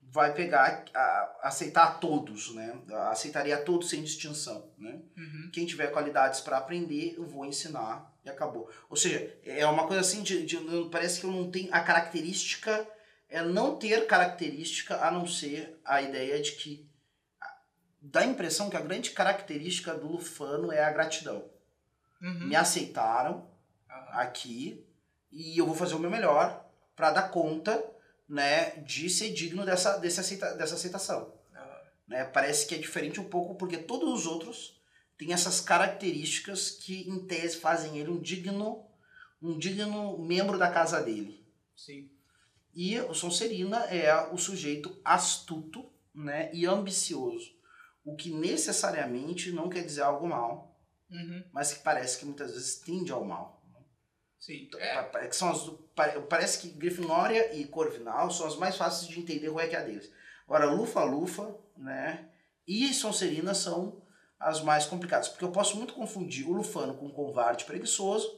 [0.00, 2.78] vai pegar, a, aceitar todos, né?
[3.10, 5.00] Aceitaria todos sem distinção, né?
[5.16, 5.50] Uhum.
[5.52, 8.70] Quem tiver qualidades para aprender, eu vou ensinar e acabou.
[8.90, 10.58] Ou seja, é uma coisa assim de, de,
[10.90, 12.86] parece que eu não tenho a característica
[13.32, 16.86] é não ter característica a não ser a ideia de que
[18.02, 21.48] dá a impressão que a grande característica do Lufano é a gratidão.
[22.20, 22.48] Uhum.
[22.48, 23.36] Me aceitaram
[23.88, 24.18] uhum.
[24.18, 24.84] aqui
[25.30, 27.82] e eu vou fazer o meu melhor para dar conta
[28.28, 31.32] né, de ser digno dessa, dessa, aceita, dessa aceitação.
[31.54, 31.82] Ah.
[32.08, 32.24] Né?
[32.24, 34.80] Parece que é diferente um pouco porque todos os outros
[35.16, 38.84] têm essas características que, em tese, fazem ele um digno,
[39.40, 41.46] um digno membro da casa dele.
[41.76, 42.10] Sim.
[42.74, 47.52] E o Sonserina é o sujeito astuto né, e ambicioso,
[48.04, 50.76] o que necessariamente não quer dizer algo mal,
[51.10, 51.44] uhum.
[51.52, 53.62] mas que parece que muitas vezes tende ao mal.
[54.38, 54.68] Sim.
[54.76, 55.28] É.
[55.28, 55.70] Que são as,
[56.28, 59.78] parece que Grifinória e Corvinal são as mais fáceis de entender qual é que é
[59.78, 60.12] a deles.
[60.46, 62.28] Agora, Lufa-Lufa né,
[62.66, 64.02] e Sonserina são
[64.38, 65.28] as mais complicadas.
[65.28, 68.28] Porque eu posso muito confundir o Lufano com um covarde preguiçoso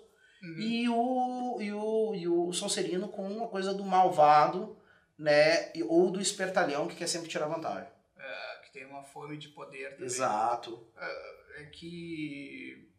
[0.42, 0.58] uhum.
[0.58, 4.76] e, o, e, o, e o Sonserino com uma coisa do malvado,
[5.18, 5.72] né?
[5.88, 7.88] Ou do espertalhão que quer sempre tirar vantagem.
[8.74, 10.06] Tem uma fome de poder também.
[10.06, 10.92] Exato.
[10.96, 12.92] É, é que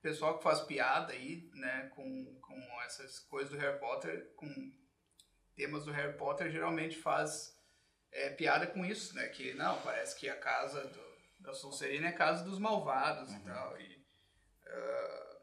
[0.00, 4.48] o pessoal que faz piada aí, né, com, com essas coisas do Harry Potter, com
[5.54, 7.56] temas do Harry Potter, geralmente faz
[8.10, 9.28] é, piada com isso, né?
[9.28, 11.04] Que não, parece que a casa do,
[11.38, 13.36] da Sonserina é a casa dos malvados uhum.
[13.36, 13.80] e tal.
[13.80, 14.04] E,
[14.66, 15.36] uh,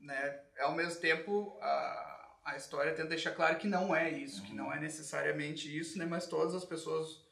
[0.00, 4.46] né, ao mesmo tempo, a, a história tenta deixar claro que não é isso, uhum.
[4.48, 6.04] que não é necessariamente isso, né?
[6.04, 7.22] Mas todas as pessoas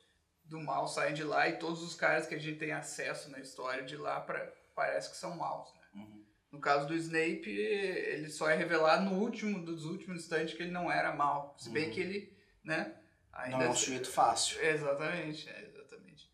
[0.51, 3.39] do mal saem de lá e todos os caras que a gente tem acesso na
[3.39, 5.81] história de lá pra, parece que são maus, né?
[5.95, 6.27] Uhum.
[6.51, 10.73] No caso do Snape, ele só é revelado no último dos últimos instantes que ele
[10.73, 11.55] não era mal.
[11.57, 11.91] Se bem uhum.
[11.93, 12.97] que ele, né?
[13.33, 14.61] Ainda não é um sujeito fácil.
[14.61, 16.29] Exatamente, é, exatamente.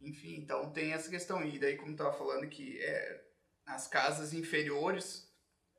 [0.00, 1.44] Enfim, então tem essa questão.
[1.44, 3.22] E daí, como estava falando, que é,
[3.66, 5.30] as casas inferiores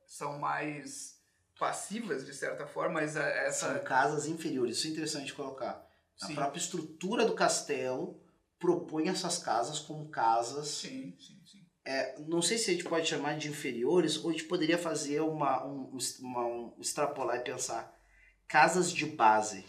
[0.06, 1.20] são mais
[1.58, 3.74] passivas, de certa forma, mas essa...
[3.74, 5.83] São casas inferiores, isso é interessante colocar.
[6.16, 6.32] Sim.
[6.32, 8.20] A própria estrutura do castelo
[8.58, 10.68] propõe essas casas como casas...
[10.68, 14.32] Sim, sim, sim é, não sei se a gente pode chamar de inferiores ou a
[14.32, 17.94] gente poderia fazer uma, um, uma, um extrapolar e pensar
[18.48, 19.64] casas de base.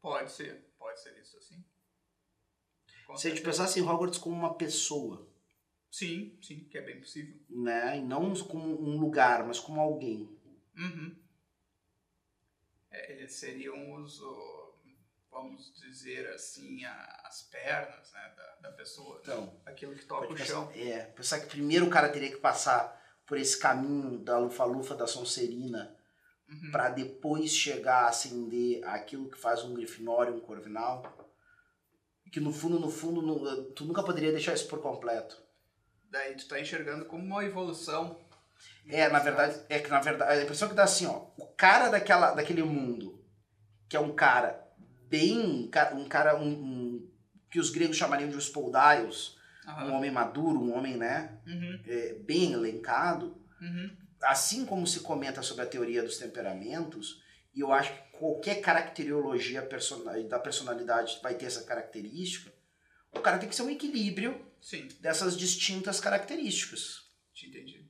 [0.00, 1.62] Pode ser, pode ser isso assim.
[3.06, 5.30] Com se a gente pensasse em Hogwarts como uma pessoa.
[5.90, 7.38] Sim, sim, que é bem possível.
[7.48, 7.98] Né?
[7.98, 10.28] E não como um lugar, mas como alguém.
[10.76, 11.14] Uhum.
[12.90, 14.20] É, eles seriam os,
[15.36, 19.16] vamos dizer assim, a, as pernas né, da, da pessoa.
[19.16, 19.20] Né?
[19.22, 20.70] Então, aquilo que toca o chão.
[20.74, 25.06] É, pensar que primeiro o cara teria que passar por esse caminho da lufa-lufa da
[25.06, 25.94] Sonserina
[26.48, 26.70] uhum.
[26.70, 31.14] para depois chegar a acender aquilo que faz um Grifinório um Corvinal.
[32.32, 35.40] Que no fundo, no fundo, no, tu nunca poderia deixar isso por completo.
[36.10, 38.18] Daí tu tá enxergando como uma evolução.
[38.88, 41.88] É, na verdade, é que na verdade, a impressão que dá assim, ó, o cara
[41.88, 43.24] daquela, daquele mundo,
[43.88, 44.65] que é um cara
[45.08, 45.70] bem.
[45.94, 46.36] Um cara.
[46.36, 47.10] Um, um
[47.50, 49.86] que os gregos chamariam de Spoldaios, uhum.
[49.86, 51.38] um homem maduro, um homem, né?
[51.46, 51.80] Uhum.
[51.86, 53.40] É, bem elencado.
[53.60, 53.90] Uhum.
[54.22, 57.22] Assim como se comenta sobre a teoria dos temperamentos,
[57.54, 59.66] e eu acho que qualquer caracteriologia
[60.28, 62.52] da personalidade vai ter essa característica,
[63.12, 64.88] o cara tem que ser um equilíbrio Sim.
[65.00, 67.06] dessas distintas características.
[67.32, 67.85] Te entendi.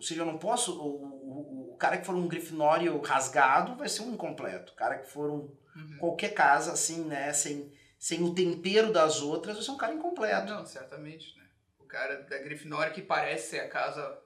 [0.00, 0.80] Ou seja, eu não posso.
[0.80, 4.72] O, o, o, cara que for um grifinório rasgado vai ser um incompleto.
[4.72, 5.60] O cara que for um.
[5.76, 5.98] Uhum.
[5.98, 10.52] qualquer casa, assim, né, sem, sem o tempero das outras, vai ser um cara incompleto.
[10.52, 11.46] Não, certamente, né?
[11.78, 14.18] O cara da grifinória que parece ser a casa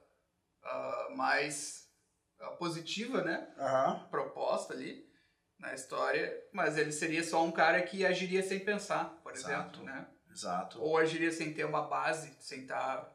[0.63, 1.87] uh, mais
[2.39, 3.47] uh, positiva, né?
[3.57, 4.07] Uhum.
[4.07, 5.05] Proposta ali
[5.59, 9.53] na história, mas ele seria só um cara que agiria sem pensar, por Exato.
[9.53, 10.07] exemplo, né?
[10.31, 10.81] Exato.
[10.81, 13.14] Ou agiria sem ter uma base, sem estar tá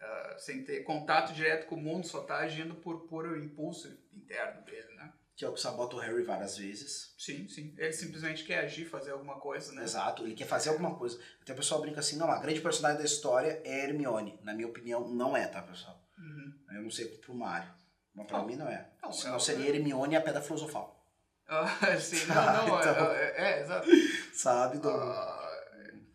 [0.00, 4.62] uh, sem ter contato direto com o mundo, só tá agindo por puro impulso interno
[4.64, 5.12] dele, né?
[5.36, 7.14] Que é o que sabota o Harry várias vezes.
[7.16, 7.72] Sim, sim.
[7.78, 9.84] Ele simplesmente quer agir, fazer alguma coisa, né?
[9.84, 11.20] Exato, ele quer fazer alguma coisa.
[11.40, 14.38] Até o pessoal brinca assim, não, a grande personagem da história é Hermione.
[14.42, 16.02] Na minha opinião, não é, tá, pessoal?
[16.18, 16.52] Uhum.
[16.72, 17.72] Eu não sei pro Mario.
[18.14, 18.90] Mas pra mim não é.
[19.00, 20.98] Não, Senão é, seria Hermione e a Pedra Filosofal.
[21.46, 23.88] Ah, sim, não, não, então, é, é, é, exato.
[24.34, 24.88] Sabe, do...
[24.88, 25.37] Uh,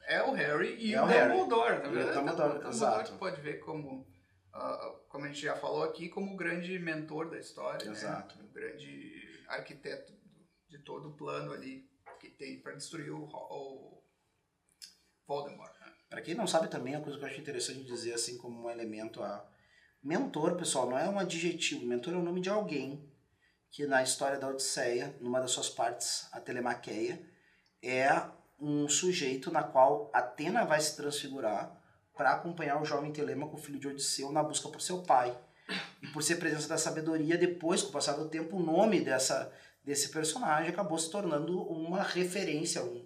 [0.07, 2.17] é o Harry e é o Dumbledore, na verdade.
[2.17, 3.13] O Dumbledore, exato.
[3.13, 4.01] pode ver como
[4.53, 7.91] uh, como a gente já falou aqui, como o grande mentor da história, né?
[7.91, 8.37] Exato.
[8.37, 8.43] Né?
[8.43, 10.13] o grande arquiteto
[10.69, 11.87] de todo o plano ali
[12.19, 14.03] que tem para destruir o, o
[15.27, 15.73] Voldemort.
[15.79, 15.93] Né?
[16.09, 18.69] Para quem não sabe também, a coisa que eu acho interessante dizer assim como um
[18.69, 19.47] elemento a
[20.01, 23.09] mentor, pessoal, não é um adjetivo, mentor é o nome de alguém
[23.71, 27.27] que na história da Odisseia, numa das suas partes, a Telemaqueia,
[27.81, 28.07] é
[28.59, 31.75] um sujeito na qual Atena vai se transfigurar
[32.15, 35.35] para acompanhar o jovem Telêmaco, filho de Odisseu, na busca por seu pai.
[36.01, 39.51] E por ser presença da sabedoria, depois, com o passar do tempo, o nome dessa,
[39.83, 43.05] desse personagem acabou se tornando uma referência, um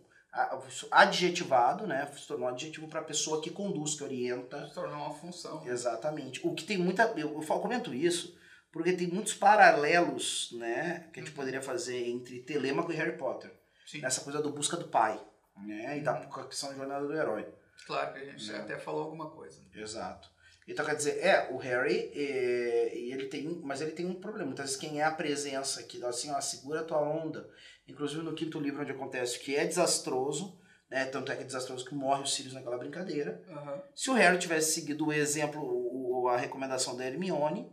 [0.92, 2.06] adjetivado, né?
[2.16, 4.68] Se tornou um adjetivo para a pessoa que conduz, que orienta.
[4.68, 5.66] Se tornou uma função.
[5.66, 6.46] Exatamente.
[6.46, 7.04] O que tem muita.
[7.16, 8.38] Eu, eu comento isso
[8.72, 11.08] porque tem muitos paralelos, né?
[11.12, 11.38] Que a gente uhum.
[11.38, 13.52] poderia fazer entre Telêmaco e Harry Potter.
[13.86, 14.06] Sim.
[14.06, 15.20] Essa coisa do busca do pai,
[15.66, 15.98] né?
[15.98, 16.48] E da uhum.
[16.48, 17.48] questão da jornada do herói.
[17.86, 18.60] Claro que a gente né?
[18.60, 19.62] até falou alguma coisa.
[19.74, 20.30] Exato.
[20.68, 24.48] Então quer dizer, é, o Harry, é, ele tem, mas ele tem um problema.
[24.48, 27.50] Muitas vezes quem é a presença que assim, ó, segura a tua onda.
[27.88, 31.06] Inclusive no quinto livro onde acontece que é desastroso, né?
[31.06, 33.42] Tanto é que é desastroso que morre o Sirius naquela brincadeira.
[33.48, 33.82] Uhum.
[33.96, 37.72] Se o Harry tivesse seguido o exemplo, o, a recomendação da Hermione,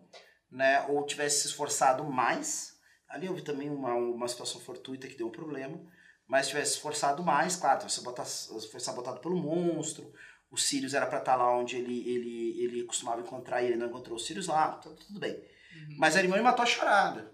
[0.48, 0.86] né?
[0.88, 2.78] Ou tivesse se esforçado mais,
[3.08, 5.80] ali houve também uma, uma situação fortuita que deu um problema
[6.26, 10.12] mas tivesse esforçado mais, claro, você botar, foi sabotado pelo monstro,
[10.50, 13.76] o Sirius era para estar tá lá onde ele, ele, ele costumava encontrar e ele
[13.76, 15.34] não encontrou o Sirius lá, então tudo bem.
[15.34, 15.96] Uhum.
[15.98, 17.32] Mas a Hermione matou a charada.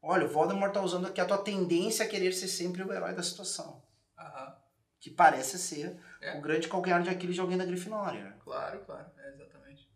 [0.00, 3.14] Olha, o Voldemort tá usando aqui a tua tendência a querer ser sempre o herói
[3.14, 3.82] da situação.
[4.18, 4.54] Uhum.
[5.00, 6.38] Que parece ser é.
[6.38, 8.24] o grande calcanhar de Aquiles de alguém da Grifinória.
[8.24, 8.36] Né?
[8.42, 9.88] Claro, claro, é, exatamente.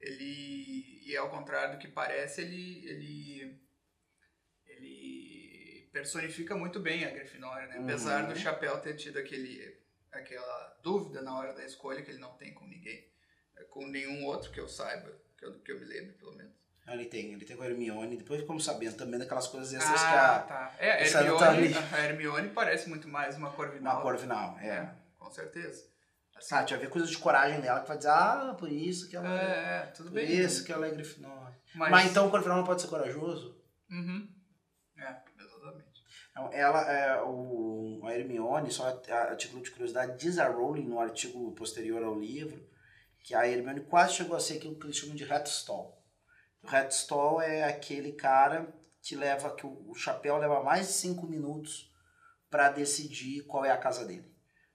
[0.00, 3.60] Ele, e ao contrário do que parece, ele, ele
[5.92, 7.78] personifica muito bem a Grifinória, né?
[7.78, 8.32] Apesar uhum.
[8.32, 9.76] do Chapéu ter tido aquele,
[10.12, 13.08] aquela dúvida na hora da escolha que ele não tem com ninguém,
[13.70, 16.52] com nenhum outro que eu saiba, que eu, que eu me lembro, pelo menos.
[16.86, 20.02] Ah, ele tem, ele tem com a Hermione, depois ficamos sabendo também daquelas coisas essas
[20.02, 20.38] ah, que a.
[20.40, 20.74] Tá.
[20.78, 23.94] É, a Hermione, a Hermione parece muito mais uma Corvinal.
[23.94, 24.68] Uma Corvinal, é.
[24.68, 25.88] é com certeza.
[26.34, 29.08] Assim, ah, tinha a ver coisas de coragem dela que vai dizer, ah, por isso
[29.08, 29.44] que ela é.
[29.44, 30.26] É, tudo por bem.
[30.26, 31.56] Por isso que ela é Grifinória.
[31.74, 33.56] Mas, Mas então o Corvinal não pode ser corajoso?
[33.90, 34.26] Uhum.
[36.46, 36.46] É.
[36.46, 40.86] Então, ela, é, o, a Hermione, só a, a título de curiosidade, diz a Rowling
[40.86, 42.68] no artigo posterior ao livro
[43.22, 46.00] que a Hermione quase chegou a ser aquilo que eles chamam de Hatstall
[46.62, 48.72] o Redstall é aquele cara
[49.02, 51.90] que leva que o, chapéu leva mais de cinco minutos
[52.50, 54.30] para decidir qual é a casa dele.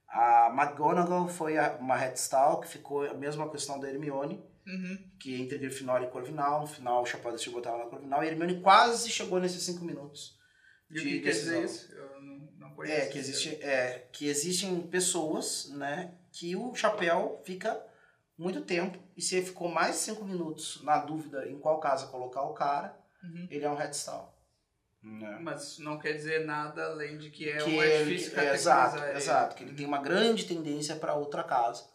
[0.07, 5.11] A McGonagall foi a, uma Redstall que ficou a mesma questão da Hermione, uhum.
[5.19, 8.31] que entre Grifinória e Corvinal, no final o chapéu decidiu botar na Corvinal, e a
[8.31, 10.39] Hermione quase chegou nesses cinco minutos.
[10.89, 11.91] E o que quer dizer isso?
[11.93, 13.01] Eu não, não conheço.
[13.01, 17.81] É que, existe, é que existem pessoas né, que o chapéu fica
[18.37, 18.97] muito tempo.
[19.15, 22.53] E se ele ficou mais de 5 minutos na dúvida em qual casa colocar o
[22.53, 23.47] cara, uhum.
[23.49, 24.35] ele é um headstall.
[25.01, 25.37] Né?
[25.39, 28.97] Mas não quer dizer nada além de que é que é difícil ele, é, Exato,
[28.97, 29.17] ele.
[29.17, 29.55] exato.
[29.55, 31.87] Que ele tem uma grande tendência para outra casa.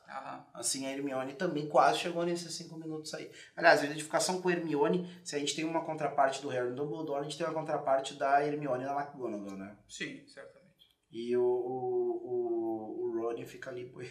[0.55, 3.31] Assim, a Hermione também quase chegou nesses 5 minutos aí.
[3.57, 7.23] Aliás, a identificação com Hermione, se a gente tem uma contraparte do Harry Dumbledore, a
[7.23, 9.77] gente tem uma contraparte da Hermione na McGonagall, né?
[9.89, 10.61] Sim, certamente.
[11.13, 14.05] E o, o, o, o Rony fica ali por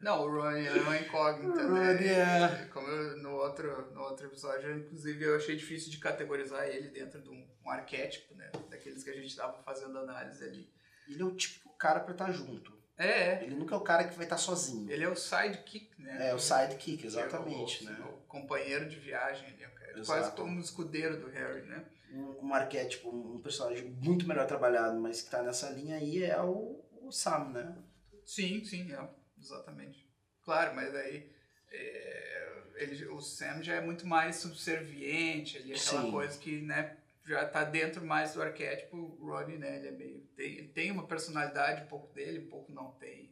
[0.00, 1.92] não, o Ronnie é uma incógnita, né?
[1.92, 2.68] Ronnie é...
[2.72, 7.20] Como eu, no, outro, no outro episódio, inclusive, eu achei difícil de categorizar ele dentro
[7.20, 8.50] de um, um arquétipo, né?
[8.70, 10.70] Daqueles que a gente estava fazendo análise ali.
[11.08, 12.72] Ele é o típico cara pra estar junto.
[13.00, 13.44] É, é.
[13.44, 14.90] Ele nunca é o cara que vai estar sozinho.
[14.90, 16.28] Ele é o sidekick, né?
[16.28, 18.00] É, o sidekick, exatamente, é o, né?
[18.04, 21.84] O companheiro de viagem, ele é quase como um escudeiro do Harry, né?
[22.12, 26.40] Um, um arquétipo, um personagem muito melhor trabalhado, mas que tá nessa linha aí é
[26.40, 27.76] o, o Sam, né?
[28.24, 29.08] Sim, sim, é.
[29.40, 30.06] Exatamente.
[30.42, 31.30] Claro, mas aí
[31.70, 36.10] é, ele, o Sam já é muito mais subserviente, ele é aquela Sim.
[36.10, 36.96] coisa que, né,
[37.30, 41.84] já tá dentro mais do arquétipo, Ronnie, né, ele é meio, tem, tem uma personalidade,
[41.84, 43.30] um pouco dele, um pouco não tem,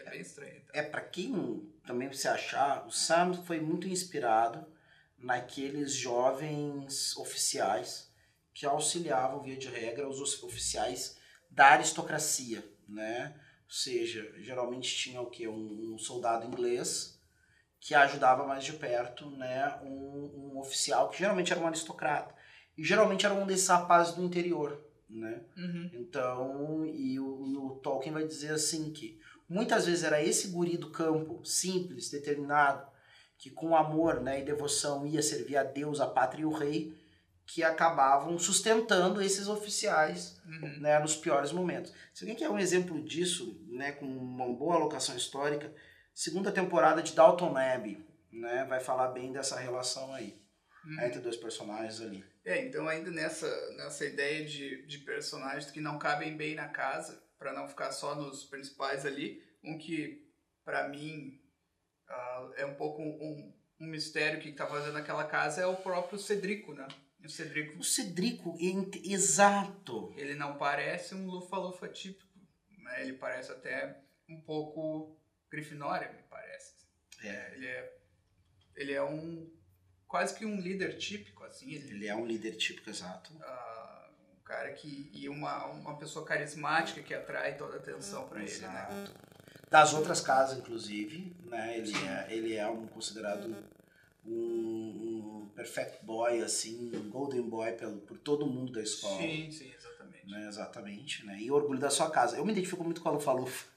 [0.00, 0.56] é, bem estranho.
[0.56, 0.74] Então.
[0.74, 4.66] É, para quem também se achar, o Sam foi muito inspirado
[5.16, 8.12] naqueles jovens oficiais
[8.52, 11.16] que auxiliavam, via de regra, os oficiais
[11.48, 13.32] da aristocracia, né,
[13.64, 15.46] ou seja, geralmente tinha o que?
[15.46, 17.16] Um, um, soldado inglês
[17.78, 22.34] que ajudava mais de perto né, um, um, oficial que geralmente era um aristocrata.
[22.76, 24.80] E geralmente era um desses rapazes do interior.
[25.08, 25.40] Né?
[25.56, 25.90] Uhum.
[25.94, 30.90] Então, e o, o Tolkien vai dizer assim que muitas vezes era esse guri do
[30.90, 32.86] campo, simples, determinado,
[33.38, 36.96] que com amor né, e devoção ia servir a Deus, a pátria e o rei,
[37.46, 40.80] que acabavam sustentando esses oficiais uhum.
[40.80, 41.92] né, nos piores momentos.
[42.12, 45.72] Se alguém quer um exemplo disso, né, com uma boa alocação histórica,
[46.12, 50.36] segunda temporada de Dalton Abbey, né, vai falar bem dessa relação aí,
[50.86, 51.00] uhum.
[51.00, 52.24] entre dois personagens ali.
[52.44, 57.22] É, então ainda nessa, nessa ideia de, de personagens que não cabem bem na casa,
[57.38, 60.26] para não ficar só nos principais ali, um que
[60.64, 61.40] para mim
[62.08, 66.18] uh, é um pouco um, um mistério que está fazendo aquela casa é o próprio
[66.18, 66.86] Cedrico, né?
[67.24, 67.78] O Cedrico.
[67.80, 68.56] O Cedrico,
[69.04, 70.14] exato.
[70.16, 72.38] Ele não parece um lufa-lufa típico.
[72.78, 73.02] Né?
[73.02, 75.18] Ele parece até um pouco
[75.50, 76.74] Grifinória, me parece.
[77.24, 77.54] É.
[77.54, 77.98] Ele é,
[78.76, 79.50] ele é um
[80.08, 81.72] quase que um líder típico, assim.
[81.72, 83.32] Ele, ele é um líder típico, exato.
[83.34, 88.42] Uh, um cara que e uma, uma pessoa carismática que atrai toda a atenção para
[88.42, 89.08] ele, né?
[89.70, 91.78] Das outras casas, inclusive, né?
[91.78, 93.56] Ele é, ele é um considerado
[94.24, 99.20] um, um perfect boy, assim, um golden boy pelo, por todo mundo da escola.
[99.20, 100.30] Sim, sim, exatamente.
[100.30, 101.40] Né, exatamente, né?
[101.40, 102.36] E orgulho da sua casa.
[102.36, 103.66] Eu me identifico muito com a Lufa-Lufa.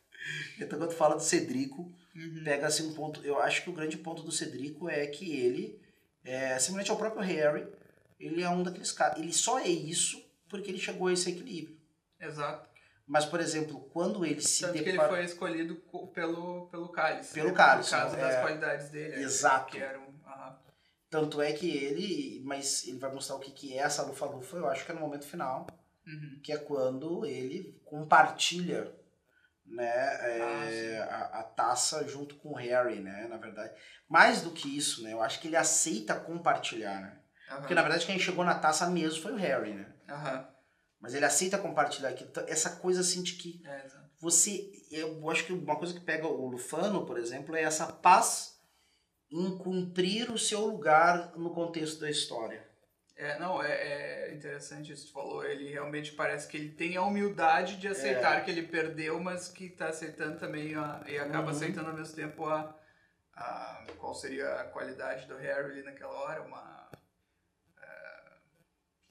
[0.60, 2.44] Então, quando fala do Cedrico, uhum.
[2.44, 3.26] pega assim um ponto.
[3.26, 5.82] Eu acho que o grande ponto do Cedrico é que ele,
[6.24, 7.67] é, semelhante ao próprio Harry,
[8.20, 9.20] ele é um daqueles caras.
[9.20, 11.78] Ele só é isso porque ele chegou a esse equilíbrio.
[12.20, 12.67] Exato.
[13.07, 14.84] Mas, por exemplo, quando ele se Tanto depara...
[14.84, 15.76] que ele foi escolhido
[16.13, 17.34] pelo, pelo Cálice.
[17.34, 17.55] Pelo né?
[17.55, 17.89] Cálice.
[17.89, 18.22] Por causa é...
[18.22, 19.15] das qualidades dele.
[19.15, 19.24] Né?
[19.24, 19.72] Exato.
[19.72, 20.09] Que eram
[21.09, 24.67] tanto é que ele, mas ele vai mostrar o que, que é essa lufa-lufa, eu
[24.67, 25.65] acho que é no momento final,
[26.05, 26.39] uhum.
[26.43, 28.93] que é quando ele compartilha
[29.70, 33.74] né, é, ah, a, a, taça junto com o Harry, né, na verdade.
[34.09, 37.20] Mais do que isso, né, eu acho que ele aceita compartilhar, né.
[37.51, 37.57] Uhum.
[37.57, 39.93] Porque na verdade quem chegou na taça mesmo foi o Harry, né.
[40.09, 40.45] Uhum.
[40.99, 42.30] Mas ele aceita compartilhar aquilo.
[42.30, 43.88] Então, essa coisa assim de que é,
[44.20, 48.59] você, eu acho que uma coisa que pega o Lufano, por exemplo, é essa paz
[49.32, 52.68] em cumprir o seu lugar no contexto da história.
[53.20, 55.43] É, não, é, é, interessante isso que tu falou.
[55.43, 58.41] Ele realmente parece que ele tem a humildade de aceitar é.
[58.41, 61.49] que ele perdeu, mas que está aceitando também a, e acaba uhum.
[61.49, 62.74] aceitando ao mesmo tempo a,
[63.36, 66.89] a, qual seria a qualidade do Harry ali naquela hora, uma
[67.84, 68.32] é,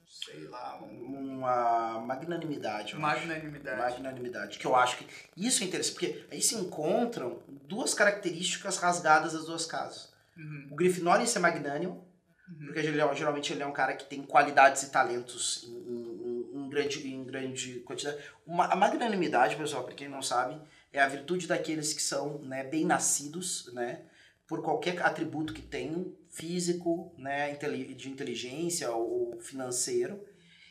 [0.07, 2.97] sei lá, um, uma magnanimidade.
[2.97, 3.79] Magnanimidade.
[3.79, 5.07] Magnanimidade, que eu acho que
[5.37, 10.11] isso é interessante, porque aí se encontram duas características rasgadas das duas casas.
[10.35, 10.69] Uhum.
[10.71, 12.08] O Grifinória é magnânimo,
[12.49, 12.67] Uhum.
[12.67, 17.07] Porque geralmente ele é um cara que tem qualidades e talentos em, em, em grande,
[17.07, 18.19] em grande quantidade.
[18.47, 20.61] Uma, a magnanimidade, pessoal, para quem não sabe,
[20.93, 24.03] é a virtude daqueles que são né, bem nascidos, né?
[24.47, 30.25] Por qualquer atributo que tenham, físico, né, de inteligência ou financeiro,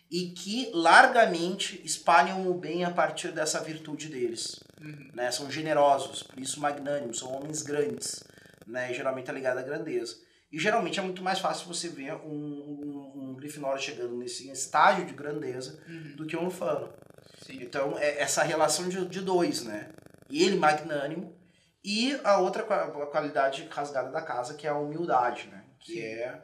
[0.10, 4.60] e que largamente espalham o bem a partir dessa virtude deles.
[4.82, 5.12] Uhum.
[5.14, 5.30] Né?
[5.32, 8.24] São generosos, por isso magnânimos, são homens grandes,
[8.66, 8.94] né?
[8.94, 10.18] geralmente é ligado à grandeza.
[10.52, 15.06] E geralmente é muito mais fácil você ver um, um, um Grifinória chegando nesse estágio
[15.06, 16.16] de grandeza uhum.
[16.16, 16.94] do que um Lufano.
[17.46, 17.62] Sim.
[17.62, 19.90] Então, é essa relação de, de dois, né?
[20.30, 21.38] Ele magnânimo
[21.84, 25.64] e a outra qualidade rasgada da casa, que é a humildade, né?
[25.80, 26.02] Que Sim.
[26.02, 26.42] é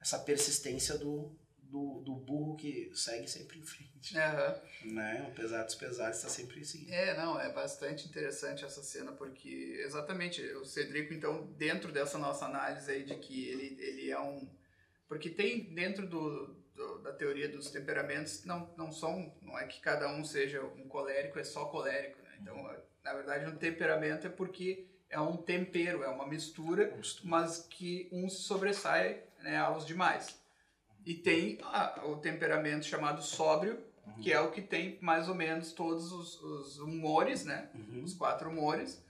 [0.00, 1.36] essa persistência do,
[1.72, 4.14] do, do burro que segue sempre em frente.
[4.14, 4.92] Uhum.
[4.92, 5.26] Né?
[5.26, 6.86] Apesar dos pesares, está sempre assim.
[6.92, 12.44] É, não, é bastante interessante essa cena, porque exatamente o Cedrico, então, dentro dessa nossa
[12.44, 14.46] análise aí de que ele, ele é um.
[15.08, 19.34] Porque tem dentro do, do, da teoria dos temperamentos, não, não são.
[19.40, 22.20] Não é que cada um seja um colérico, é só colérico.
[22.22, 22.36] Né?
[22.42, 22.70] Então,
[23.02, 27.30] na verdade, um temperamento é porque é um tempero, é uma mistura, mistura.
[27.30, 30.41] mas que um sobressai né, aos demais.
[31.04, 34.20] E tem a, o temperamento chamado sóbrio, uhum.
[34.20, 37.70] que é o que tem mais ou menos todos os, os humores, né?
[37.74, 38.04] Uhum.
[38.04, 39.04] Os quatro humores,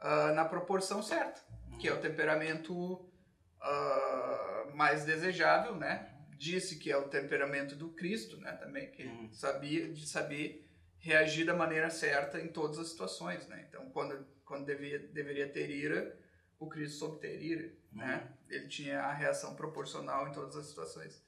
[0.00, 1.42] uh, na proporção certa.
[1.70, 1.78] Uhum.
[1.78, 6.10] Que é o temperamento uh, mais desejável, né?
[6.36, 8.52] Disse que é o temperamento do Cristo, né?
[8.52, 9.32] Também, que uhum.
[9.32, 10.68] sabia de saber
[10.98, 13.66] reagir da maneira certa em todas as situações, né?
[13.68, 16.18] Então, quando, quando devia, deveria ter ira,
[16.58, 18.26] o Cristo soube ter ira, né?
[18.26, 18.56] Uhum.
[18.56, 21.23] Ele tinha a reação proporcional em todas as situações.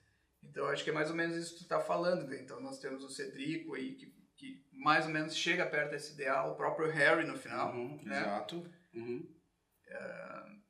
[0.50, 2.26] Então acho que é mais ou menos isso que tu está falando.
[2.26, 2.40] Né?
[2.40, 6.52] Então nós temos o Cedrico aí que, que mais ou menos chega perto desse ideal,
[6.52, 7.74] o próprio Harry no final.
[7.74, 8.20] Uhum, né?
[8.20, 8.70] Exato.
[8.94, 9.28] Uhum.
[9.88, 10.60] Uh,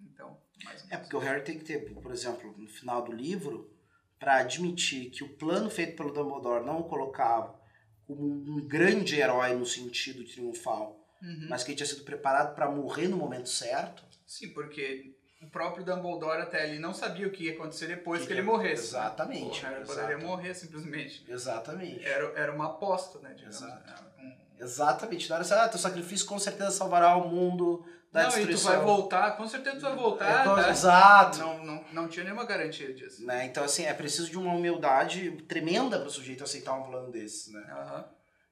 [0.00, 0.92] então, mais ou menos.
[0.92, 3.72] É porque o Harry tem que ter, por exemplo, no final do livro,
[4.18, 7.58] para admitir que o plano feito pelo Dumbledore não o colocava
[8.06, 11.46] como um grande herói no sentido triunfal, uhum.
[11.48, 14.02] mas que ele tinha sido preparado para morrer no momento certo.
[14.26, 18.26] Sim, porque o próprio Dumbledore até ali não sabia o que ia acontecer depois que,
[18.26, 18.88] que ele morresse.
[18.88, 19.62] Exatamente.
[19.62, 19.70] Né?
[19.70, 21.24] Harry poderia morrer simplesmente.
[21.28, 22.04] Exatamente.
[22.04, 23.34] Era, era uma aposta, né?
[23.34, 23.56] Digamos.
[23.56, 24.04] Exato.
[24.18, 24.36] Um...
[24.58, 25.28] Exatamente.
[25.28, 28.72] Não era assim, ah, teu sacrifício com certeza salvará o mundo da não, destruição.
[28.72, 30.44] e tu vai voltar, com certeza tu vai voltar.
[30.44, 30.70] Tá?
[30.70, 31.38] Exato.
[31.38, 33.24] Não, não, não tinha nenhuma garantia disso.
[33.24, 33.46] Né?
[33.46, 37.52] Então, assim, é preciso de uma humildade tremenda para o sujeito aceitar um plano desses,
[37.52, 37.60] né?
[37.60, 38.04] Uhum.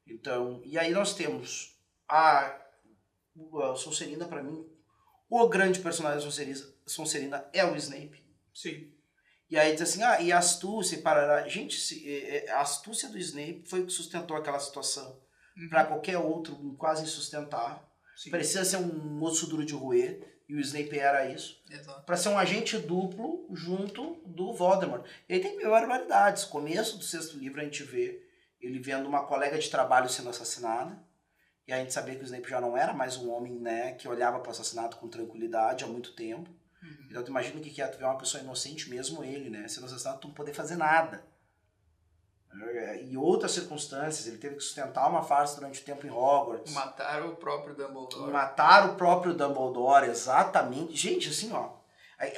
[0.07, 1.75] Então, e aí nós temos
[2.09, 2.55] a,
[3.63, 4.65] a Sonserina, para mim,
[5.29, 8.25] o grande personagem da Sonserina, Sonserina é o Snape.
[8.55, 8.93] Sim.
[9.49, 11.47] E aí diz assim, ah, e a astúcia, parará.
[11.47, 11.77] Gente,
[12.09, 15.21] é, é, a astúcia do Snape foi o que sustentou aquela situação.
[15.57, 15.69] Uhum.
[15.69, 17.81] Para qualquer outro, quase insustentável.
[18.17, 18.31] Sim.
[18.31, 21.61] Precisa ser um moço duro de roer, e o Snape era isso.
[22.05, 25.05] Para ser um agente duplo junto do Voldemort.
[25.29, 26.45] E aí tem mil barbaridades.
[26.45, 28.23] Começo do sexto livro a gente vê
[28.61, 30.97] ele vendo uma colega de trabalho sendo assassinada.
[31.67, 34.09] E a gente sabia que o Snape já não era mais um homem né, que
[34.09, 36.49] olhava para o assassinato com tranquilidade há muito tempo.
[36.83, 37.07] Uhum.
[37.11, 39.67] Então tu imagina o que é tu ver uma pessoa inocente, mesmo ele, né?
[39.67, 41.25] Sendo assassinado, tu não poder fazer nada.
[43.03, 46.73] E outras circunstâncias, ele teve que sustentar uma farsa durante o tempo em Hogwarts.
[46.73, 48.33] Matar o próprio Dumbledore.
[48.33, 50.97] Matar o próprio Dumbledore, exatamente.
[50.97, 51.76] Gente, assim, ó.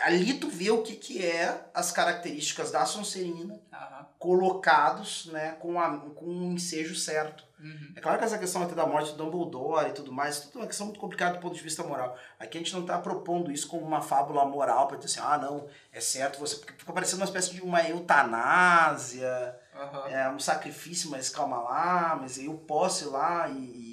[0.02, 4.04] Ali tu vê o que, que é as características da Sonserina uhum.
[4.18, 7.44] colocados né, com, a, com um ensejo certo.
[7.60, 7.92] Uhum.
[7.94, 10.62] É claro que essa questão até da morte do Dumbledore e tudo mais, tudo é
[10.62, 12.16] uma questão muito complicada do ponto de vista moral.
[12.40, 15.38] Aqui a gente não está propondo isso como uma fábula moral para dizer assim, ah
[15.38, 16.56] não, é certo você.
[16.56, 20.06] Porque fica parecendo uma espécie de uma eutanásia, uhum.
[20.06, 23.87] é, um sacrifício, mas calma lá, mas eu posso ir lá e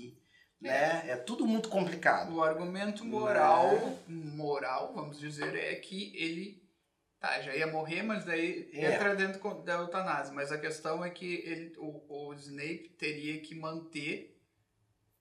[0.65, 1.03] né?
[1.07, 2.35] É tudo muito complicado.
[2.35, 3.97] O argumento moral, né?
[4.07, 6.63] moral, vamos dizer, é que ele
[7.19, 8.93] tá, já ia morrer, mas daí é.
[8.93, 10.33] entra dentro da eutanásia.
[10.33, 14.39] Mas a questão é que ele, o, o Snape teria que manter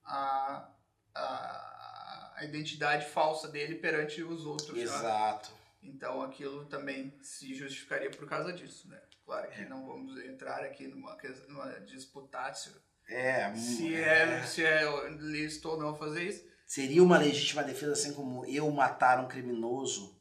[0.05, 0.69] a,
[1.15, 4.77] a, a identidade falsa dele perante os outros.
[4.79, 5.51] Exato.
[5.51, 5.65] Já.
[5.83, 9.01] Então aquilo também se justificaria por causa disso, né?
[9.25, 9.69] Claro que é.
[9.69, 11.17] não vamos entrar aqui numa,
[11.49, 12.73] numa disputácio
[13.09, 14.85] é, se é, é, se é
[15.21, 16.45] lícito ou não fazer isso.
[16.67, 20.19] Seria uma legítima defesa, assim como eu matar um criminoso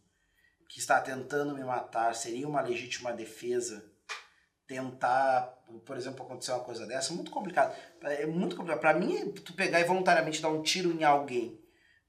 [0.68, 3.92] que está tentando me matar, seria uma legítima defesa
[4.68, 5.54] tentar,
[5.86, 7.14] por exemplo, acontecer uma coisa dessa?
[7.14, 7.76] Muito complicado.
[8.02, 8.80] É muito complicado.
[8.80, 11.60] Para mim, tu pegar e voluntariamente dar um tiro em alguém,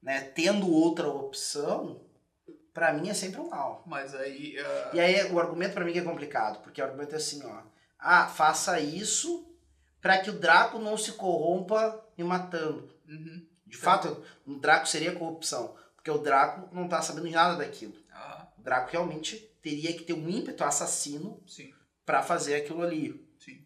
[0.03, 2.05] né, tendo outra opção,
[2.73, 3.83] para mim é sempre um mal.
[3.87, 4.57] Mas aí.
[4.59, 4.97] Uh...
[4.97, 7.63] E aí o argumento para mim é complicado, porque o argumento é assim, ó.
[7.99, 9.54] Ah, faça isso
[10.05, 12.91] para que o Draco não se corrompa me matando.
[13.09, 13.43] Uhum.
[13.67, 17.95] De fato, o Draco seria corrupção, porque o Draco não tá sabendo de nada daquilo.
[18.13, 18.47] Ah.
[18.59, 21.43] O Draco realmente teria que ter um ímpeto assassino
[22.05, 23.27] para fazer aquilo ali.
[23.39, 23.65] Sim.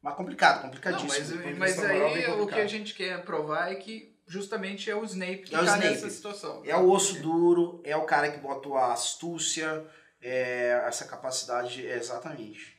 [0.00, 1.38] Mas complicado, complicadíssimo.
[1.38, 5.04] Não, mas, mas aí o que a gente quer provar é que justamente é o
[5.04, 6.62] Snape que é tá nessa situação.
[6.64, 9.84] É o osso duro, é o cara que botou a astúcia,
[10.18, 12.75] é essa capacidade, exatamente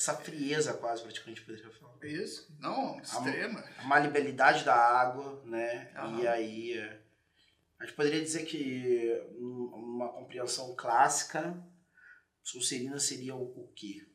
[0.00, 1.94] essa frieza quase praticamente poderia falar.
[2.02, 3.60] Isso, não, extrema.
[3.60, 5.92] A, a maleabilidade da água, né?
[5.94, 6.20] Uhum.
[6.20, 7.02] E aí é,
[7.78, 11.62] a gente poderia dizer que uma compreensão clássica,
[12.42, 14.08] Sonserina seria o, o quê?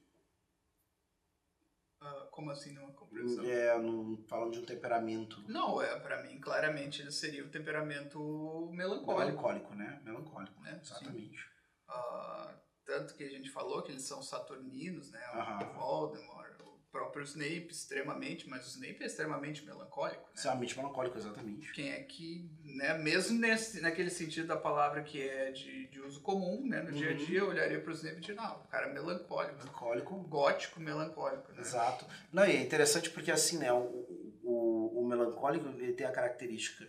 [2.02, 3.46] Uh, como assim numa compreensão?
[3.46, 5.40] É, no, falando de um temperamento.
[5.48, 9.20] Não, é, para mim, claramente ele seria o temperamento melancólico.
[9.20, 10.02] Melancólico, né?
[10.04, 10.80] Melancólico, né?
[10.82, 11.46] Exatamente.
[11.88, 15.22] Uh, tanto que a gente falou que eles são saturninos, né?
[15.62, 20.34] O Voldemort, o próprio Snape extremamente, mas o Snape é extremamente melancólico, né?
[20.36, 21.74] Extremamente melancólico, exatamente.
[21.74, 26.22] Quem é que, né, mesmo nesse, naquele sentido da palavra que é de, de uso
[26.22, 26.96] comum, né, no uhum.
[26.96, 27.18] dia a uhum.
[27.18, 29.58] dia, eu olharia para o Snape e diria, não, o cara é melancólico.
[29.58, 30.16] Melancólico.
[30.24, 31.62] Gótico melancólico, né?
[31.62, 32.06] Exato.
[32.32, 34.06] Não, e é interessante porque assim, né, o,
[34.44, 36.86] o, o melancólico ele tem a característica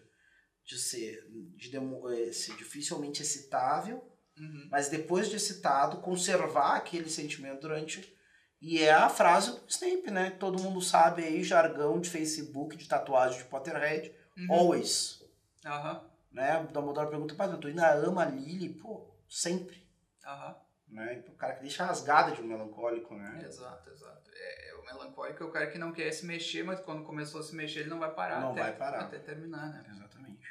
[0.65, 1.25] de ser,
[1.57, 4.03] de, de, eh, ser dificilmente excitável,
[4.39, 4.68] Uhum.
[4.70, 8.14] Mas depois de citado, conservar aquele sentimento durante.
[8.61, 10.30] E é a frase do Snape, né?
[10.30, 14.14] Todo mundo sabe aí, jargão de Facebook, de tatuagem de Potterhead.
[14.37, 14.53] Uhum.
[14.53, 15.22] Always.
[15.64, 16.01] Uhum.
[16.32, 16.61] Né?
[16.61, 18.74] O Dumbledore pergunta, mas tu ainda ama a Lily?
[18.74, 19.87] Pô, sempre.
[20.26, 20.55] Uhum.
[20.89, 21.24] Né?
[21.28, 23.43] O cara que deixa rasgada de um melancólico, né?
[23.45, 24.30] Exato, exato.
[24.32, 27.41] É, é, o melancólico é o cara que não quer se mexer, mas quando começou
[27.41, 28.41] a se mexer ele não vai parar.
[28.41, 29.01] Não até, vai parar.
[29.03, 29.84] Até terminar, né?
[29.91, 30.47] Exatamente.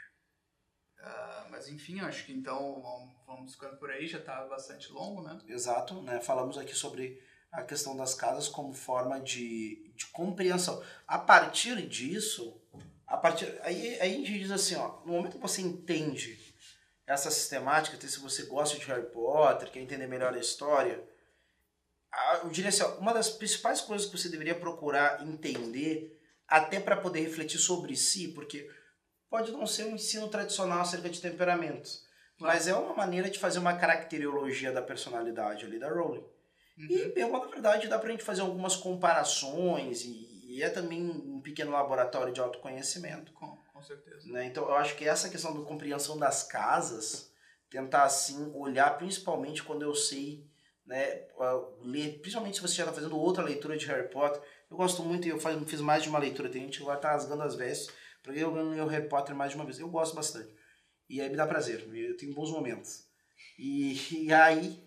[0.99, 2.81] Uh, mas enfim, acho que então
[3.27, 5.39] vamos ficando por aí, já está bastante longo, né?
[5.47, 6.19] Exato, né?
[6.19, 7.21] Falamos aqui sobre
[7.51, 10.83] a questão das casas como forma de, de compreensão.
[11.07, 12.61] A partir disso,
[13.07, 16.53] a partir aí, aí a gente diz assim, ó, no momento que você entende
[17.07, 21.07] essa sistemática, se você gosta de Harry Potter, quer entender melhor a história,
[22.43, 26.97] eu diria assim, ó, uma das principais coisas que você deveria procurar entender, até para
[26.97, 28.69] poder refletir sobre si, porque
[29.35, 32.05] pode não ser um ensino tradicional acerca de temperamentos,
[32.39, 36.23] mas é uma maneira de fazer uma caracteriologia da personalidade ali da Rowling.
[36.77, 36.87] Uhum.
[36.89, 41.41] E, pela na verdade, dá pra gente fazer algumas comparações e, e, é também um
[41.41, 43.33] pequeno laboratório de autoconhecimento.
[43.33, 44.25] Com, com certeza.
[44.31, 44.45] Né?
[44.45, 47.29] Então, eu acho que essa questão da compreensão das casas,
[47.69, 50.49] tentar, assim, olhar principalmente quando eu sei,
[50.85, 51.23] né,
[51.81, 54.41] ler, principalmente se você já está fazendo outra leitura de Harry Potter.
[54.71, 57.43] Eu gosto muito, eu fiz mais de uma leitura, tem gente que agora tá rasgando
[57.43, 57.93] as vestes,
[58.25, 59.79] porque eu ganhei o Harry Potter mais de uma vez.
[59.79, 60.49] Eu gosto bastante.
[61.07, 63.05] E aí me dá prazer, eu tenho bons momentos.
[63.57, 64.83] E, e aí,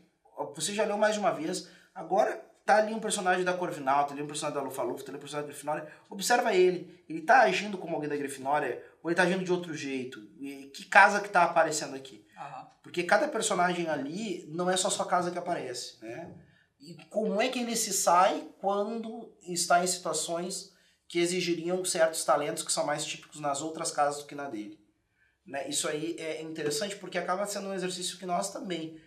[0.54, 4.12] você já leu mais de uma vez, agora tá ali um personagem da Corvinal, tá
[4.12, 7.42] ali um personagem da Lufa-Lufa, tá ali um personagem da Grifinória, observa ele, ele tá
[7.42, 10.20] agindo como alguém da Grifinória ou ele tá agindo de outro jeito?
[10.38, 12.26] E que casa que tá aparecendo aqui?
[12.36, 12.66] Uhum.
[12.82, 16.34] Porque cada personagem ali não é só sua casa que aparece, né?
[16.80, 20.72] E como é que ele se sai quando está em situações
[21.08, 24.78] que exigiriam certos talentos que são mais típicos nas outras casas do que na dele?
[25.48, 25.66] Né?
[25.66, 29.00] Isso aí é interessante porque acaba sendo um exercício que nós também,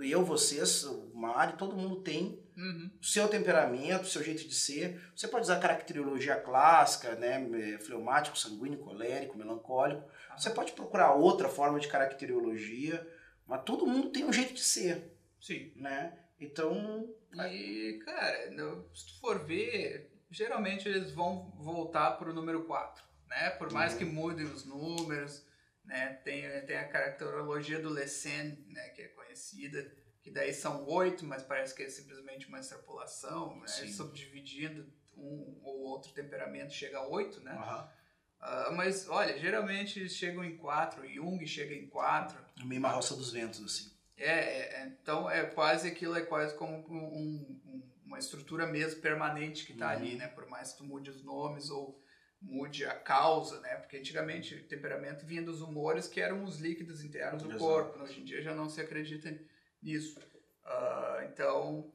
[0.00, 2.90] eu, vocês, o Mário, todo mundo tem uhum.
[3.00, 5.00] seu temperamento, seu jeito de ser.
[5.14, 7.48] Você pode usar caracterologia clássica, né?
[7.60, 10.02] É, fleumático, sanguíneo, colérico, melancólico.
[10.02, 10.36] Uhum.
[10.36, 13.06] Você pode procurar outra forma de caracterologia,
[13.46, 15.16] mas todo mundo tem um jeito de ser.
[15.40, 15.72] Sim.
[15.76, 16.18] Né?
[16.40, 17.08] Então.
[17.48, 18.50] E, cara,
[18.92, 23.04] se tu for ver, geralmente eles vão voltar para o número 4.
[23.28, 23.50] Né?
[23.50, 23.98] Por mais uhum.
[23.98, 25.46] que mudem os números,
[25.84, 26.14] né?
[26.24, 31.42] Tem, tem a caracterologia do Lessen, né, que é conhecida, que daí são oito, mas
[31.42, 33.66] parece que é simplesmente uma extrapolação, né?
[33.66, 37.52] subdividindo um ou outro temperamento chega a oito, né?
[37.52, 38.04] Uhum.
[38.44, 42.38] Uh, mas olha, geralmente eles chegam em quatro, Jung chega em quatro.
[42.64, 43.94] Meio uma roça dos ventos, assim.
[44.16, 49.64] É, é, então é quase aquilo, é quase como um, um, uma estrutura mesmo permanente
[49.64, 49.92] que está uhum.
[49.92, 50.28] ali, né?
[50.28, 52.02] Por mais que tu mude os nomes ou
[52.40, 53.76] mude a causa, né?
[53.76, 57.64] Porque antigamente o temperamento vinha dos humores que eram os líquidos internos do Exato.
[57.64, 58.02] corpo.
[58.02, 59.36] Hoje em dia já não se acredita
[59.82, 60.20] nisso.
[60.64, 61.92] Uh, então,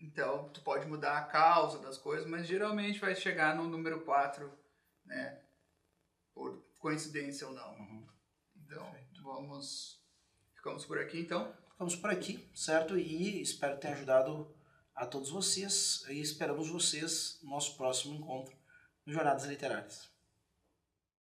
[0.00, 4.50] então, tu pode mudar a causa das coisas, mas geralmente vai chegar no número 4,
[5.04, 5.40] né?
[6.32, 7.74] Por coincidência ou não.
[7.74, 8.06] Uhum.
[8.56, 9.22] Então, Perfeito.
[9.22, 9.98] vamos.
[10.54, 11.54] Ficamos por aqui então?
[11.70, 12.98] Ficamos por aqui, certo?
[12.98, 14.57] E espero ter ajudado
[14.98, 18.56] a todos vocês e esperamos vocês no nosso próximo encontro
[19.06, 20.17] no Jornadas Literárias.